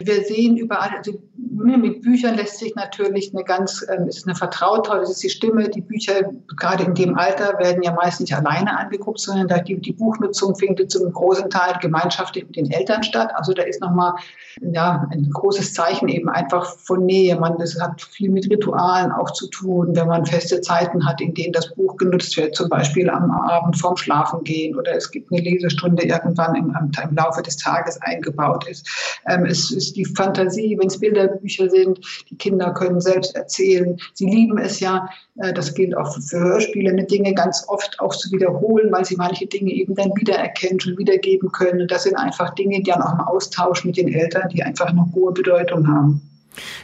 Wir 0.00 0.24
sehen 0.24 0.56
überall, 0.56 0.90
also 0.96 1.18
mit 1.64 2.02
Büchern 2.02 2.36
lässt 2.36 2.58
sich 2.58 2.74
natürlich 2.74 3.32
eine 3.32 3.44
ganz, 3.44 3.84
ähm, 3.88 4.08
ist 4.08 4.26
eine 4.26 4.36
Vertrautheit, 4.36 5.02
das 5.02 5.10
ist 5.10 5.22
die 5.22 5.30
Stimme. 5.30 5.68
Die 5.68 5.80
Bücher, 5.80 6.30
gerade 6.56 6.84
in 6.84 6.94
dem 6.94 7.16
Alter, 7.16 7.58
werden 7.58 7.82
ja 7.82 7.92
meist 7.92 8.20
nicht 8.20 8.34
alleine 8.34 8.78
angeguckt, 8.78 9.20
sondern 9.20 9.64
die, 9.64 9.92
Buchnutzung 9.92 10.54
findet 10.56 10.90
zum 10.90 11.10
großen 11.12 11.48
Teil 11.48 11.74
gemeinschaftlich 11.80 12.44
mit 12.46 12.56
den 12.56 12.70
Eltern 12.70 13.02
statt. 13.02 13.30
Also 13.34 13.52
da 13.52 13.62
ist 13.62 13.80
nochmal 13.80 14.14
ja, 14.60 15.06
ein 15.10 15.30
großes 15.30 15.72
Zeichen 15.72 16.08
eben 16.08 16.28
einfach 16.28 16.76
von 16.78 17.06
Nähe. 17.06 17.38
Man, 17.38 17.58
das 17.58 17.80
hat 17.80 18.02
viel 18.02 18.30
mit 18.30 18.50
Ritualen 18.50 19.12
auch 19.12 19.30
zu 19.30 19.48
tun, 19.48 19.94
wenn 19.96 20.08
man 20.08 20.26
feste 20.26 20.60
Zeiten 20.60 21.06
hat, 21.06 21.20
in 21.20 21.34
denen 21.34 21.52
das 21.52 21.74
Buch 21.74 21.96
genutzt 21.96 22.36
wird, 22.36 22.54
zum 22.54 22.68
Beispiel 22.68 23.08
am 23.08 23.30
Abend 23.30 23.78
vorm 23.78 23.96
Schlafengehen 23.96 24.76
oder 24.76 24.94
es 24.94 25.10
gibt 25.10 25.32
eine 25.32 25.40
Lesestunde 25.40 26.04
irgendwann 26.04 26.54
im, 26.54 26.76
im 27.02 27.16
Laufe 27.16 27.42
des 27.42 27.56
Tages 27.56 28.00
eingebaut 28.02 28.68
ist. 28.68 28.86
Ähm, 29.26 29.45
es 29.46 29.70
ist 29.70 29.96
die 29.96 30.04
Fantasie, 30.04 30.76
wenn 30.78 30.88
es 30.88 30.98
Bilderbücher 30.98 31.68
sind, 31.70 32.00
die 32.30 32.36
Kinder 32.36 32.72
können 32.72 33.00
selbst 33.00 33.34
erzählen. 33.34 33.98
Sie 34.14 34.26
lieben 34.26 34.58
es 34.58 34.80
ja, 34.80 35.08
äh, 35.36 35.52
das 35.52 35.74
gilt 35.74 35.96
auch 35.96 36.16
für 36.20 36.38
Hörspiele, 36.38 36.90
eine 36.90 37.04
Dinge 37.04 37.34
ganz 37.34 37.64
oft 37.68 37.98
auch 38.00 38.14
zu 38.14 38.30
wiederholen, 38.32 38.92
weil 38.92 39.04
sie 39.04 39.16
manche 39.16 39.46
Dinge 39.46 39.72
eben 39.72 39.94
dann 39.94 40.10
wiedererkennen 40.16 40.78
und 40.86 40.98
wiedergeben 40.98 41.50
können. 41.52 41.82
Und 41.82 41.90
das 41.90 42.04
sind 42.04 42.16
einfach 42.16 42.54
Dinge, 42.54 42.82
die 42.82 42.90
dann 42.90 43.02
auch 43.02 43.14
im 43.14 43.20
Austausch 43.20 43.84
mit 43.84 43.96
den 43.96 44.12
Eltern, 44.12 44.48
die 44.50 44.62
einfach 44.62 44.86
eine 44.86 45.06
hohe 45.14 45.32
Bedeutung 45.32 45.86
haben. 45.86 46.20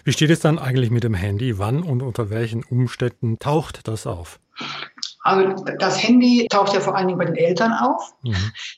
Wie 0.05 0.13
steht 0.13 0.31
es 0.31 0.41
dann 0.41 0.59
eigentlich 0.59 0.91
mit 0.91 1.05
dem 1.05 1.15
Handy? 1.15 1.59
Wann 1.59 1.83
und 1.83 2.03
unter 2.03 2.31
welchen 2.31 2.63
Umständen 2.63 3.39
taucht 3.39 3.89
das 3.89 4.07
auf? 4.07 4.39
Also 5.23 5.65
das 5.79 6.03
Handy 6.03 6.47
taucht 6.51 6.75
ja 6.75 6.81
vor 6.81 6.97
allen 6.97 7.07
Dingen 7.07 7.19
bei 7.19 7.27
den 7.27 7.37
Eltern 7.37 7.73
auf, 7.73 8.13
mhm. 8.23 8.35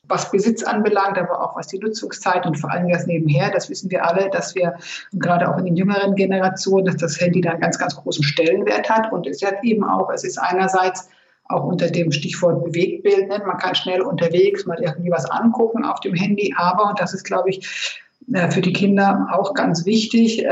was 0.08 0.30
Besitz 0.30 0.62
anbelangt, 0.62 1.16
aber 1.16 1.42
auch 1.42 1.56
was 1.56 1.68
die 1.68 1.78
Nutzungszeit 1.78 2.44
und 2.46 2.56
vor 2.56 2.70
allem 2.70 2.88
das 2.90 3.06
nebenher, 3.06 3.50
das 3.50 3.70
wissen 3.70 3.90
wir 3.90 4.04
alle, 4.04 4.28
dass 4.30 4.54
wir 4.54 4.74
gerade 5.12 5.48
auch 5.48 5.56
in 5.58 5.64
den 5.64 5.76
jüngeren 5.76 6.14
Generationen, 6.14 6.84
dass 6.84 6.96
das 6.96 7.18
Handy 7.18 7.40
da 7.40 7.52
einen 7.52 7.60
ganz, 7.60 7.78
ganz 7.78 7.96
großen 7.96 8.22
Stellenwert 8.22 8.90
hat. 8.90 9.10
Und 9.10 9.26
es 9.26 9.42
hat 9.42 9.62
eben 9.62 9.84
auch, 9.84 10.10
es 10.10 10.22
ist 10.22 10.38
einerseits 10.38 11.08
auch 11.46 11.64
unter 11.64 11.90
dem 11.90 12.12
Stichwort 12.12 12.64
Bewegtbild, 12.64 13.28
ne? 13.28 13.42
man 13.46 13.58
kann 13.58 13.74
schnell 13.74 14.02
unterwegs 14.02 14.64
mal 14.66 14.78
irgendwie 14.82 15.10
was 15.10 15.30
angucken 15.30 15.84
auf 15.84 16.00
dem 16.00 16.14
Handy, 16.14 16.54
aber, 16.56 16.88
und 16.88 17.00
das 17.00 17.12
ist, 17.12 17.24
glaube 17.24 17.50
ich, 17.50 18.00
äh, 18.32 18.50
für 18.50 18.60
die 18.60 18.72
Kinder 18.72 19.28
auch 19.32 19.54
ganz 19.54 19.84
wichtig. 19.84 20.44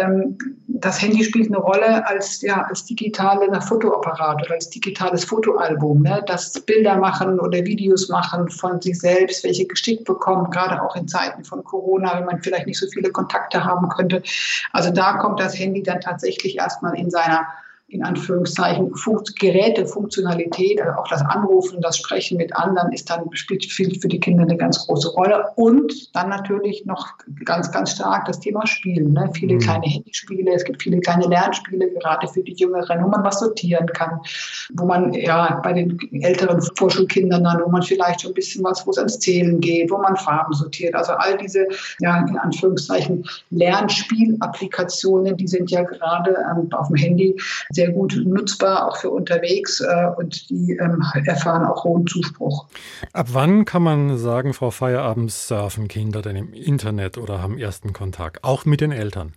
Das 0.82 1.00
Handy 1.00 1.22
spielt 1.22 1.46
eine 1.46 1.58
Rolle 1.58 2.06
als, 2.08 2.42
ja, 2.42 2.62
als 2.62 2.84
digitale 2.84 3.60
Fotoapparat 3.62 4.42
oder 4.42 4.54
als 4.54 4.68
digitales 4.68 5.24
Fotoalbum. 5.24 6.02
Ne? 6.02 6.22
Das 6.26 6.52
Bilder 6.52 6.96
machen 6.96 7.38
oder 7.38 7.64
Videos 7.64 8.08
machen 8.08 8.50
von 8.50 8.82
sich 8.82 8.98
selbst, 8.98 9.44
welche 9.44 9.66
geschickt 9.66 10.04
bekommen, 10.04 10.50
gerade 10.50 10.82
auch 10.82 10.96
in 10.96 11.06
Zeiten 11.06 11.44
von 11.44 11.62
Corona, 11.62 12.18
wenn 12.18 12.26
man 12.26 12.42
vielleicht 12.42 12.66
nicht 12.66 12.80
so 12.80 12.86
viele 12.88 13.10
Kontakte 13.10 13.64
haben 13.64 13.88
könnte. 13.90 14.22
Also 14.72 14.90
da 14.90 15.14
kommt 15.18 15.38
das 15.38 15.56
Handy 15.56 15.82
dann 15.84 16.00
tatsächlich 16.00 16.58
erstmal 16.58 16.98
in 16.98 17.10
seiner 17.10 17.46
in 17.92 18.02
Anführungszeichen 18.02 18.90
Geräte, 19.38 19.86
Funktionalität, 19.86 20.80
also 20.80 20.98
auch 20.98 21.08
das 21.08 21.20
Anrufen, 21.22 21.80
das 21.82 21.98
Sprechen 21.98 22.38
mit 22.38 22.54
anderen 22.56 22.90
ist 22.92 23.10
dann 23.10 23.28
spielt 23.34 23.66
für 24.00 24.08
die 24.08 24.18
Kinder 24.18 24.44
eine 24.44 24.56
ganz 24.56 24.86
große 24.86 25.10
Rolle. 25.10 25.44
Und 25.56 26.14
dann 26.14 26.30
natürlich 26.30 26.86
noch 26.86 27.06
ganz, 27.44 27.70
ganz 27.70 27.92
stark 27.92 28.24
das 28.24 28.40
Thema 28.40 28.66
Spielen. 28.66 29.12
Ne? 29.12 29.30
Viele 29.34 29.54
mhm. 29.54 29.58
kleine 29.58 29.86
Handyspiele, 29.86 30.52
es 30.54 30.64
gibt 30.64 30.82
viele 30.82 31.00
kleine 31.00 31.26
Lernspiele, 31.26 31.90
gerade 31.90 32.26
für 32.28 32.42
die 32.42 32.54
Jüngeren, 32.54 33.04
wo 33.04 33.08
man 33.08 33.22
was 33.24 33.40
sortieren 33.40 33.86
kann, 33.88 34.20
wo 34.72 34.86
man 34.86 35.12
ja 35.12 35.60
bei 35.62 35.74
den 35.74 35.98
älteren 36.22 36.62
Vorschulkindern 36.76 37.44
dann, 37.44 37.60
wo 37.62 37.70
man 37.70 37.82
vielleicht 37.82 38.22
schon 38.22 38.30
ein 38.30 38.34
bisschen 38.34 38.64
was, 38.64 38.86
wo 38.86 38.90
es 38.90 38.98
ans 38.98 39.18
Zählen 39.18 39.60
geht, 39.60 39.90
wo 39.90 39.98
man 39.98 40.16
Farben 40.16 40.54
sortiert. 40.54 40.94
Also 40.94 41.12
all 41.12 41.36
diese, 41.36 41.66
ja, 42.00 42.24
in 42.26 42.38
Anführungszeichen, 42.38 43.24
Lernspielapplikationen, 43.50 45.36
die 45.36 45.48
sind 45.48 45.70
ja 45.70 45.82
gerade 45.82 46.36
ähm, 46.50 46.72
auf 46.72 46.88
dem 46.88 46.96
Handy 46.96 47.36
sehr 47.70 47.81
gut 47.90 48.20
nutzbar, 48.24 48.86
auch 48.86 48.96
für 48.96 49.10
unterwegs 49.10 49.80
äh, 49.80 50.06
und 50.16 50.48
die 50.50 50.78
ähm, 50.80 51.02
erfahren 51.24 51.66
auch 51.66 51.84
hohen 51.84 52.06
Zuspruch. 52.06 52.66
Ab 53.12 53.28
wann 53.32 53.64
kann 53.64 53.82
man 53.82 54.16
sagen, 54.18 54.54
Frau 54.54 54.70
Feierabends 54.70 55.48
surfen 55.48 55.88
Kinder 55.88 56.22
denn 56.22 56.36
im 56.36 56.52
Internet 56.52 57.18
oder 57.18 57.42
haben 57.42 57.58
ersten 57.58 57.92
Kontakt, 57.92 58.44
auch 58.44 58.64
mit 58.64 58.80
den 58.80 58.92
Eltern? 58.92 59.32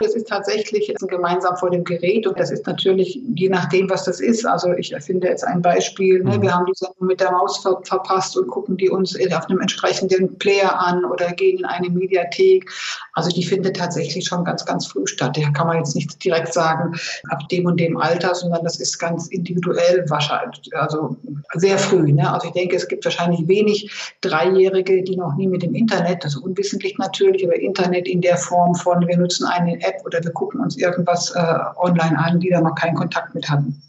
Es 0.00 0.14
ist 0.14 0.28
tatsächlich 0.28 0.92
gemeinsam 1.08 1.56
vor 1.56 1.70
dem 1.70 1.84
Gerät 1.84 2.26
und 2.26 2.38
das 2.38 2.50
ist 2.50 2.66
natürlich 2.66 3.20
je 3.34 3.48
nachdem, 3.48 3.88
was 3.88 4.04
das 4.04 4.20
ist. 4.20 4.44
Also 4.46 4.72
ich 4.72 4.92
erfinde 4.92 5.28
jetzt 5.28 5.44
ein 5.44 5.62
Beispiel. 5.62 6.22
Ne? 6.22 6.36
Mhm. 6.36 6.42
Wir 6.42 6.54
haben 6.54 6.66
die 6.66 6.74
Sendung 6.74 7.06
mit 7.06 7.20
der 7.20 7.32
Maus 7.32 7.58
ver 7.58 7.80
verpasst 7.84 8.36
und 8.36 8.48
gucken 8.48 8.76
die 8.76 8.90
uns 8.90 9.16
auf 9.32 9.46
einem 9.48 9.60
entsprechenden 9.60 10.38
Player 10.38 10.78
an 10.78 11.04
oder 11.04 11.32
gehen 11.32 11.58
in 11.58 11.64
eine 11.64 11.88
Mediathek. 11.88 12.70
Also 13.14 13.30
die 13.30 13.44
findet 13.44 13.76
tatsächlich 13.76 14.26
schon 14.26 14.44
ganz, 14.44 14.64
ganz 14.66 14.86
früh 14.86 15.06
statt. 15.06 15.36
Da 15.36 15.50
kann 15.50 15.66
man 15.66 15.78
jetzt 15.78 15.94
nicht 15.94 16.22
direkt 16.22 16.52
sagen, 16.52 16.94
ab 17.30 17.48
dem 17.48 17.66
und 17.66 17.80
dem 17.80 17.96
Alter, 17.96 18.34
sondern 18.34 18.64
das 18.64 18.78
ist 18.78 18.98
ganz 18.98 19.28
individuell 19.28 20.04
wahrscheinlich, 20.08 20.76
also 20.76 21.16
sehr 21.54 21.78
früh. 21.78 22.12
Ne? 22.12 22.30
Also 22.30 22.48
ich 22.48 22.52
denke, 22.52 22.76
es 22.76 22.88
gibt 22.88 23.04
wahrscheinlich 23.04 23.46
wenig 23.48 23.90
Dreijährige, 24.20 25.02
die 25.02 25.16
noch 25.16 25.34
nie 25.36 25.46
mit 25.46 25.62
dem 25.62 25.74
Internet, 25.74 26.24
ist 26.24 26.36
unwissentlich 26.36 26.98
natürlich, 26.98 27.44
aber 27.44 27.56
Internet 27.56 28.06
in 28.06 28.20
der 28.20 28.36
Form 28.36 28.74
von, 28.74 29.06
wir 29.06 29.16
nutzen 29.16 29.45
eine 29.46 29.74
App 29.82 30.02
oder 30.04 30.22
wir 30.22 30.32
gucken 30.32 30.60
uns 30.60 30.76
irgendwas 30.76 31.30
äh, 31.30 31.58
online 31.76 32.18
an, 32.18 32.40
die 32.40 32.50
da 32.50 32.60
noch 32.60 32.74
keinen 32.74 32.94
Kontakt 32.94 33.34
mit 33.34 33.48
hatten. 33.48 33.82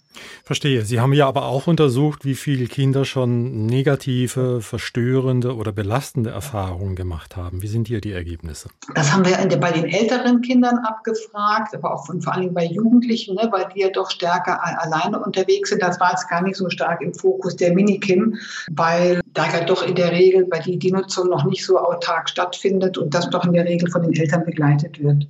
Verstehe. 0.44 0.84
Sie 0.84 1.00
haben 1.00 1.14
ja 1.14 1.28
aber 1.28 1.46
auch 1.46 1.68
untersucht, 1.68 2.26
wie 2.26 2.36
viele 2.36 2.68
Kinder 2.68 3.06
schon 3.06 3.66
negative, 3.66 4.62
verstörende 4.62 5.56
oder 5.56 5.72
belastende 5.72 6.30
Erfahrungen 6.30 6.96
gemacht 6.96 7.36
haben. 7.36 7.62
Wie 7.62 7.68
sind 7.68 7.88
hier 7.88 8.02
die 8.02 8.12
Ergebnisse? 8.12 8.70
Das 8.96 9.12
haben 9.12 9.26
wir 9.26 9.38
bei 9.60 9.72
den 9.72 9.86
älteren 9.86 10.42
Kindern 10.42 10.78
abgefragt, 10.80 11.76
aber 11.76 11.94
auch 11.94 12.06
vor 12.06 12.34
allem 12.34 12.54
bei 12.54 12.66
Jugendlichen, 12.66 13.36
ne, 13.36 13.50
weil 13.52 13.68
die 13.76 13.82
ja 13.82 13.90
doch 13.90 14.10
stärker 14.10 14.60
alleine 14.82 15.20
unterwegs 15.20 15.70
sind. 15.70 15.82
Das 15.82 16.00
war 16.00 16.12
jetzt 16.12 16.30
gar 16.30 16.42
nicht 16.42 16.56
so 16.56 16.70
stark 16.70 17.02
im 17.02 17.14
Fokus 17.14 17.56
der 17.56 17.74
Minikim, 17.74 18.38
weil 18.72 19.22
da 19.34 19.46
ja 19.46 19.64
doch 19.64 19.84
in 19.84 19.96
der 19.96 20.12
Regel 20.12 20.46
bei 20.46 20.60
die, 20.60 20.78
die 20.78 20.92
Nutzung 20.92 21.30
noch 21.30 21.46
nicht 21.46 21.66
so 21.66 21.78
autark 21.78 22.30
stattfindet 22.30 22.98
und 22.98 23.14
das 23.14 23.30
doch 23.30 23.46
in 23.46 23.54
der 23.54 23.66
Regel 23.66 23.90
von 23.90 24.04
den 24.04 24.14
Eltern 24.14 24.46
begleitet 24.46 25.02
wird. 25.02 25.28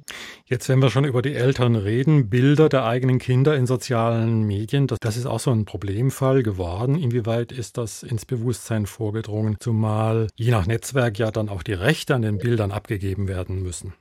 Jetzt, 0.50 0.70
wenn 0.70 0.82
wir 0.82 0.90
schon 0.90 1.04
über 1.04 1.22
die 1.22 1.34
Eltern 1.34 1.76
reden, 1.76 2.30
Bilder 2.30 2.70
der 2.70 2.86
eigenen 2.86 3.20
Kinder 3.20 3.58
in 3.58 3.68
sozialen 3.68 4.44
Medien, 4.44 4.88
das, 4.88 4.98
das 5.00 5.18
ist 5.18 5.26
auch 5.26 5.42
so 5.42 5.52
ein 5.52 5.66
Problemfall 5.66 6.42
geworden. 6.42 6.96
Inwieweit 6.96 7.52
ist 7.52 7.78
das 7.78 8.02
ins 8.02 8.26
Bewusstsein 8.26 8.86
vorgedrungen, 8.86 9.58
zumal 9.60 10.28
je 10.36 10.52
nach 10.52 10.66
Netzwerk 10.66 11.20
ja 11.20 11.32
dann 11.32 11.50
auch 11.50 11.64
die 11.64 11.74
Rechte 11.74 12.16
an 12.16 12.22
den 12.22 12.38
Bildern 12.38 12.72
abgegeben 12.72 13.28
werden 13.28 13.62
müssen? 13.62 13.94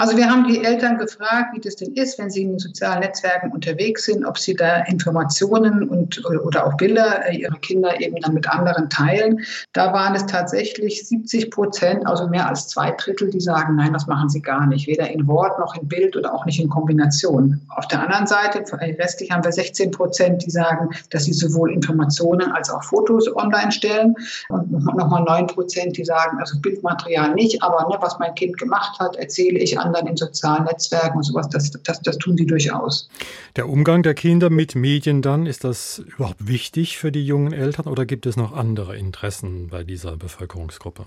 Also 0.00 0.16
wir 0.16 0.30
haben 0.30 0.46
die 0.46 0.64
Eltern 0.64 0.96
gefragt, 0.96 1.54
wie 1.54 1.60
das 1.60 1.74
denn 1.74 1.92
ist, 1.94 2.20
wenn 2.20 2.30
sie 2.30 2.42
in 2.42 2.56
sozialen 2.60 3.00
Netzwerken 3.00 3.50
unterwegs 3.50 4.04
sind, 4.04 4.24
ob 4.24 4.38
sie 4.38 4.54
da 4.54 4.84
Informationen 4.84 5.88
und 5.88 6.24
oder 6.24 6.66
auch 6.66 6.76
Bilder 6.76 7.26
äh, 7.26 7.38
ihrer 7.38 7.58
Kinder 7.58 8.00
eben 8.00 8.14
dann 8.20 8.32
mit 8.32 8.48
anderen 8.48 8.88
teilen. 8.90 9.40
Da 9.72 9.92
waren 9.92 10.14
es 10.14 10.24
tatsächlich 10.26 11.08
70 11.08 11.50
Prozent, 11.50 12.06
also 12.06 12.28
mehr 12.28 12.48
als 12.48 12.68
zwei 12.68 12.92
Drittel, 12.92 13.30
die 13.30 13.40
sagen, 13.40 13.74
nein, 13.74 13.92
das 13.92 14.06
machen 14.06 14.28
sie 14.28 14.40
gar 14.40 14.66
nicht, 14.66 14.86
weder 14.86 15.10
in 15.10 15.26
Wort 15.26 15.58
noch 15.58 15.74
in 15.74 15.88
Bild 15.88 16.16
oder 16.16 16.32
auch 16.32 16.46
nicht 16.46 16.60
in 16.60 16.68
Kombination. 16.68 17.60
Auf 17.70 17.88
der 17.88 18.00
anderen 18.00 18.28
Seite, 18.28 18.62
restlich 18.80 19.32
haben 19.32 19.42
wir 19.42 19.50
16 19.50 19.90
Prozent, 19.90 20.46
die 20.46 20.50
sagen, 20.50 20.90
dass 21.10 21.24
sie 21.24 21.32
sowohl 21.32 21.72
Informationen 21.72 22.52
als 22.52 22.70
auch 22.70 22.84
Fotos 22.84 23.26
online 23.34 23.72
stellen 23.72 24.14
und 24.48 24.70
nochmal 24.70 25.24
9 25.24 25.48
Prozent, 25.48 25.96
die 25.96 26.04
sagen, 26.04 26.38
also 26.38 26.60
Bildmaterial 26.60 27.34
nicht, 27.34 27.60
aber 27.64 27.88
ne, 27.88 27.96
was 28.00 28.16
mein 28.20 28.36
Kind 28.36 28.58
gemacht 28.58 28.96
hat, 29.00 29.16
erzähle 29.16 29.58
ich 29.58 29.76
anderen 29.88 30.06
in 30.06 30.16
sozialen 30.16 30.64
Netzwerken 30.64 31.16
und 31.16 31.22
sowas. 31.24 31.48
Das, 31.48 31.70
das, 31.84 32.00
das 32.02 32.18
tun 32.18 32.36
sie 32.36 32.46
durchaus. 32.46 33.08
Der 33.56 33.68
Umgang 33.68 34.02
der 34.02 34.14
Kinder 34.14 34.50
mit 34.50 34.74
Medien 34.74 35.22
dann, 35.22 35.46
ist 35.46 35.64
das 35.64 35.98
überhaupt 35.98 36.46
wichtig 36.46 36.98
für 36.98 37.10
die 37.10 37.26
jungen 37.26 37.52
Eltern 37.52 37.86
oder 37.86 38.06
gibt 38.06 38.26
es 38.26 38.36
noch 38.36 38.52
andere 38.52 38.96
Interessen 38.96 39.68
bei 39.68 39.84
dieser 39.84 40.16
Bevölkerungsgruppe? 40.16 41.06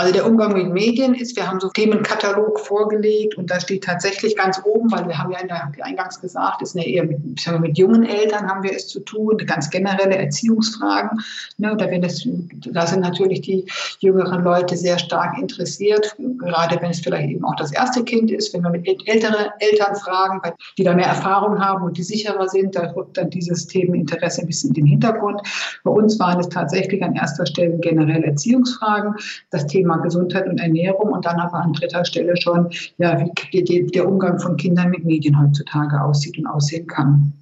Also 0.00 0.12
der 0.12 0.26
Umgang 0.26 0.52
mit 0.52 0.72
Medien 0.72 1.12
ist, 1.12 1.34
wir 1.34 1.48
haben 1.48 1.58
so 1.58 1.70
Themenkatalog 1.70 2.60
vorgelegt 2.60 3.36
und 3.36 3.50
da 3.50 3.58
steht 3.58 3.82
tatsächlich 3.82 4.36
ganz 4.36 4.62
oben, 4.64 4.92
weil 4.92 5.08
wir 5.08 5.18
haben 5.18 5.32
ja 5.32 5.42
der, 5.42 5.72
eingangs 5.84 6.20
gesagt, 6.20 6.62
ist 6.62 6.76
eine 6.76 6.86
eher 6.86 7.02
mit, 7.02 7.18
wir, 7.44 7.58
mit 7.58 7.76
jungen 7.76 8.04
Eltern 8.04 8.48
haben 8.48 8.62
wir 8.62 8.70
es 8.70 8.86
zu 8.86 9.00
tun, 9.00 9.36
ganz 9.38 9.68
generelle 9.70 10.16
Erziehungsfragen. 10.16 11.18
Ne, 11.56 11.76
da, 11.76 11.86
das, 11.98 12.24
da 12.70 12.86
sind 12.86 13.00
natürlich 13.00 13.40
die 13.40 13.66
jüngeren 13.98 14.44
Leute 14.44 14.76
sehr 14.76 15.00
stark 15.00 15.36
interessiert, 15.36 16.14
gerade 16.38 16.80
wenn 16.80 16.92
es 16.92 17.00
vielleicht 17.00 17.30
eben 17.30 17.44
auch 17.44 17.56
das 17.56 17.72
erste 17.72 18.04
Kind 18.04 18.30
ist, 18.30 18.54
wenn 18.54 18.62
wir 18.62 18.70
mit 18.70 18.86
älteren 18.86 19.46
Eltern 19.58 19.96
fragen, 19.96 20.40
die 20.78 20.84
da 20.84 20.94
mehr 20.94 21.06
Erfahrung 21.06 21.58
haben 21.58 21.82
und 21.82 21.98
die 21.98 22.04
sicherer 22.04 22.48
sind, 22.48 22.76
da 22.76 22.92
rückt 22.92 23.16
dann 23.16 23.30
dieses 23.30 23.66
Themeninteresse 23.66 24.42
ein 24.42 24.46
bisschen 24.46 24.68
in 24.68 24.74
den 24.74 24.86
Hintergrund. 24.86 25.40
Bei 25.82 25.90
uns 25.90 26.20
waren 26.20 26.38
es 26.38 26.48
tatsächlich 26.48 27.02
an 27.02 27.16
erster 27.16 27.46
Stelle 27.46 27.76
generell 27.78 28.22
Erziehungsfragen, 28.22 29.16
das 29.50 29.66
Thema 29.66 29.87
Gesundheit 29.96 30.46
und 30.46 30.60
Ernährung 30.60 31.12
und 31.12 31.24
dann 31.24 31.40
aber 31.40 31.60
an 31.60 31.72
dritter 31.72 32.04
Stelle 32.04 32.36
schon, 32.36 32.68
ja, 32.98 33.24
wie 33.50 33.64
die, 33.64 33.86
der 33.86 34.06
Umgang 34.06 34.38
von 34.38 34.56
Kindern 34.58 34.90
mit 34.90 35.04
Medien 35.04 35.40
heutzutage 35.40 36.00
aussieht 36.02 36.36
und 36.38 36.46
aussehen 36.46 36.86
kann. 36.86 37.32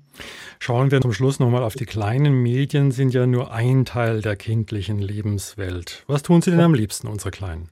Schauen 0.58 0.90
wir 0.90 1.00
zum 1.00 1.12
Schluss 1.12 1.38
nochmal 1.38 1.62
auf 1.62 1.74
die 1.74 1.84
kleinen 1.84 2.42
Medien, 2.42 2.90
sind 2.90 3.12
ja 3.12 3.26
nur 3.26 3.52
ein 3.52 3.84
Teil 3.84 4.22
der 4.22 4.36
kindlichen 4.36 4.98
Lebenswelt. 4.98 6.04
Was 6.06 6.22
tun 6.22 6.40
Sie 6.40 6.50
denn 6.50 6.60
am 6.60 6.74
liebsten, 6.74 7.08
unsere 7.08 7.30
Kleinen? 7.30 7.68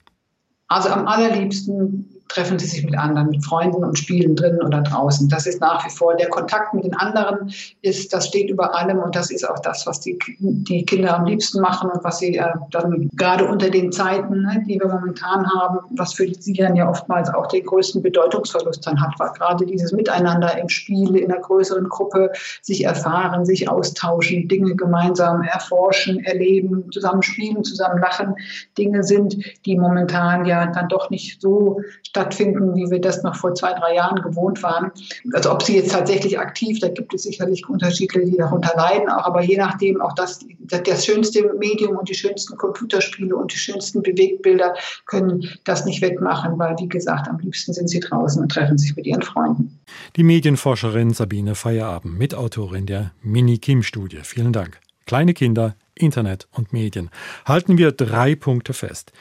Also 0.68 0.88
am 0.88 1.06
allerliebsten 1.06 2.14
treffen 2.28 2.58
sie 2.58 2.66
sich 2.66 2.84
mit 2.84 2.96
anderen, 2.98 3.30
mit 3.30 3.44
Freunden 3.44 3.84
und 3.84 3.98
spielen 3.98 4.34
drinnen 4.34 4.62
oder 4.62 4.80
draußen. 4.80 5.28
Das 5.28 5.46
ist 5.46 5.60
nach 5.60 5.84
wie 5.86 5.90
vor 5.90 6.16
der 6.16 6.28
Kontakt 6.28 6.74
mit 6.74 6.84
den 6.84 6.94
anderen 6.94 7.52
ist, 7.82 8.12
das 8.12 8.26
steht 8.26 8.50
über 8.50 8.74
allem 8.74 8.98
und 8.98 9.14
das 9.14 9.30
ist 9.30 9.48
auch 9.48 9.58
das, 9.60 9.86
was 9.86 10.00
die, 10.00 10.18
die 10.38 10.84
Kinder 10.84 11.16
am 11.16 11.26
liebsten 11.26 11.60
machen 11.60 11.90
und 11.90 12.02
was 12.02 12.18
sie 12.18 12.36
äh, 12.36 12.48
dann 12.70 13.08
gerade 13.14 13.46
unter 13.46 13.70
den 13.70 13.92
Zeiten, 13.92 14.42
ne, 14.42 14.64
die 14.66 14.80
wir 14.80 14.88
momentan 14.88 15.46
haben, 15.54 15.78
was 15.96 16.14
für 16.14 16.26
sie 16.34 16.54
dann 16.54 16.74
ja 16.74 16.88
oftmals 16.88 17.32
auch 17.32 17.46
den 17.46 17.64
größten 17.64 18.02
Bedeutungsverlust 18.02 18.86
dann 18.86 19.00
hat, 19.00 19.18
war 19.18 19.32
gerade 19.34 19.66
dieses 19.66 19.92
Miteinander 19.92 20.58
im 20.58 20.68
Spiel, 20.68 21.16
in 21.16 21.30
einer 21.30 21.40
größeren 21.40 21.88
Gruppe, 21.88 22.32
sich 22.62 22.84
erfahren, 22.84 23.44
sich 23.44 23.68
austauschen, 23.68 24.48
Dinge 24.48 24.74
gemeinsam 24.74 25.42
erforschen, 25.42 26.24
erleben, 26.24 26.90
zusammen 26.90 27.22
spielen, 27.22 27.62
zusammen 27.62 28.00
lachen, 28.00 28.34
Dinge 28.76 29.04
sind, 29.04 29.36
die 29.66 29.76
momentan 29.76 30.44
ja 30.46 30.53
dann 30.74 30.88
doch 30.88 31.10
nicht 31.10 31.40
so 31.40 31.80
stattfinden, 32.06 32.74
wie 32.74 32.90
wir 32.90 33.00
das 33.00 33.22
noch 33.22 33.36
vor 33.36 33.54
zwei, 33.54 33.72
drei 33.72 33.94
Jahren 33.94 34.22
gewohnt 34.22 34.62
waren. 34.62 34.90
Also 35.32 35.52
ob 35.52 35.62
sie 35.62 35.76
jetzt 35.76 35.92
tatsächlich 35.92 36.38
aktiv, 36.38 36.78
da 36.80 36.88
gibt 36.88 37.14
es 37.14 37.24
sicherlich 37.24 37.68
Unterschiede, 37.68 38.24
die 38.24 38.36
darunter 38.36 38.72
leiden, 38.76 39.08
auch, 39.08 39.24
aber 39.24 39.42
je 39.42 39.56
nachdem 39.56 40.00
auch 40.00 40.14
das, 40.14 40.40
das 40.60 41.04
schönste 41.04 41.52
Medium 41.58 41.96
und 41.96 42.08
die 42.08 42.14
schönsten 42.14 42.56
Computerspiele 42.56 43.34
und 43.34 43.52
die 43.52 43.58
schönsten 43.58 44.02
Bewegtbilder 44.02 44.74
können 45.06 45.48
das 45.64 45.84
nicht 45.84 46.02
wegmachen, 46.02 46.58
weil 46.58 46.76
wie 46.78 46.88
gesagt, 46.88 47.28
am 47.28 47.38
liebsten 47.38 47.72
sind 47.72 47.88
sie 47.88 48.00
draußen 48.00 48.40
und 48.40 48.50
treffen 48.50 48.78
sich 48.78 48.94
mit 48.96 49.06
ihren 49.06 49.22
Freunden. 49.22 49.78
Die 50.16 50.22
Medienforscherin 50.22 51.12
Sabine 51.12 51.54
Feierabend, 51.54 52.18
Mitautorin 52.18 52.86
der 52.86 53.12
Mini-Kim-Studie. 53.22 54.20
Vielen 54.22 54.52
Dank. 54.52 54.80
Kleine 55.06 55.34
Kinder, 55.34 55.74
Internet 55.94 56.48
und 56.52 56.72
Medien. 56.72 57.10
Halten 57.44 57.78
wir 57.78 57.92
drei 57.92 58.34
Punkte 58.34 58.72
fest. 58.72 59.12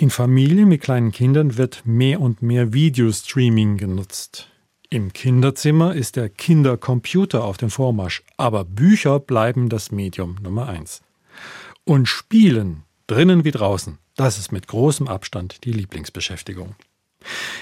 In 0.00 0.08
Familien 0.08 0.66
mit 0.66 0.80
kleinen 0.80 1.12
Kindern 1.12 1.58
wird 1.58 1.82
mehr 1.84 2.22
und 2.22 2.40
mehr 2.40 2.72
Videostreaming 2.72 3.76
genutzt. 3.76 4.48
Im 4.88 5.12
Kinderzimmer 5.12 5.94
ist 5.94 6.16
der 6.16 6.30
Kindercomputer 6.30 7.44
auf 7.44 7.58
dem 7.58 7.68
Vormarsch, 7.68 8.22
aber 8.38 8.64
Bücher 8.64 9.20
bleiben 9.20 9.68
das 9.68 9.92
Medium 9.92 10.36
Nummer 10.42 10.70
eins. 10.70 11.02
Und 11.84 12.08
Spielen, 12.08 12.84
drinnen 13.08 13.44
wie 13.44 13.50
draußen, 13.50 13.98
das 14.16 14.38
ist 14.38 14.52
mit 14.52 14.68
großem 14.68 15.06
Abstand 15.06 15.64
die 15.64 15.72
Lieblingsbeschäftigung. 15.72 16.76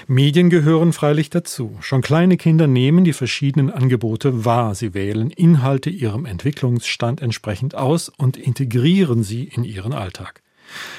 Medien 0.07 0.49
gehören 0.49 0.93
freilich 0.93 1.29
dazu. 1.29 1.75
Schon 1.81 2.01
kleine 2.01 2.37
Kinder 2.37 2.67
nehmen 2.67 3.03
die 3.03 3.11
verschiedenen 3.11 3.69
Angebote 3.69 4.45
wahr. 4.45 4.75
Sie 4.75 4.93
wählen 4.93 5.29
Inhalte 5.29 5.89
ihrem 5.89 6.25
Entwicklungsstand 6.25 7.21
entsprechend 7.21 7.75
aus 7.75 8.07
und 8.07 8.37
integrieren 8.37 9.23
sie 9.23 9.43
in 9.43 9.65
ihren 9.65 9.91
Alltag. 9.91 10.41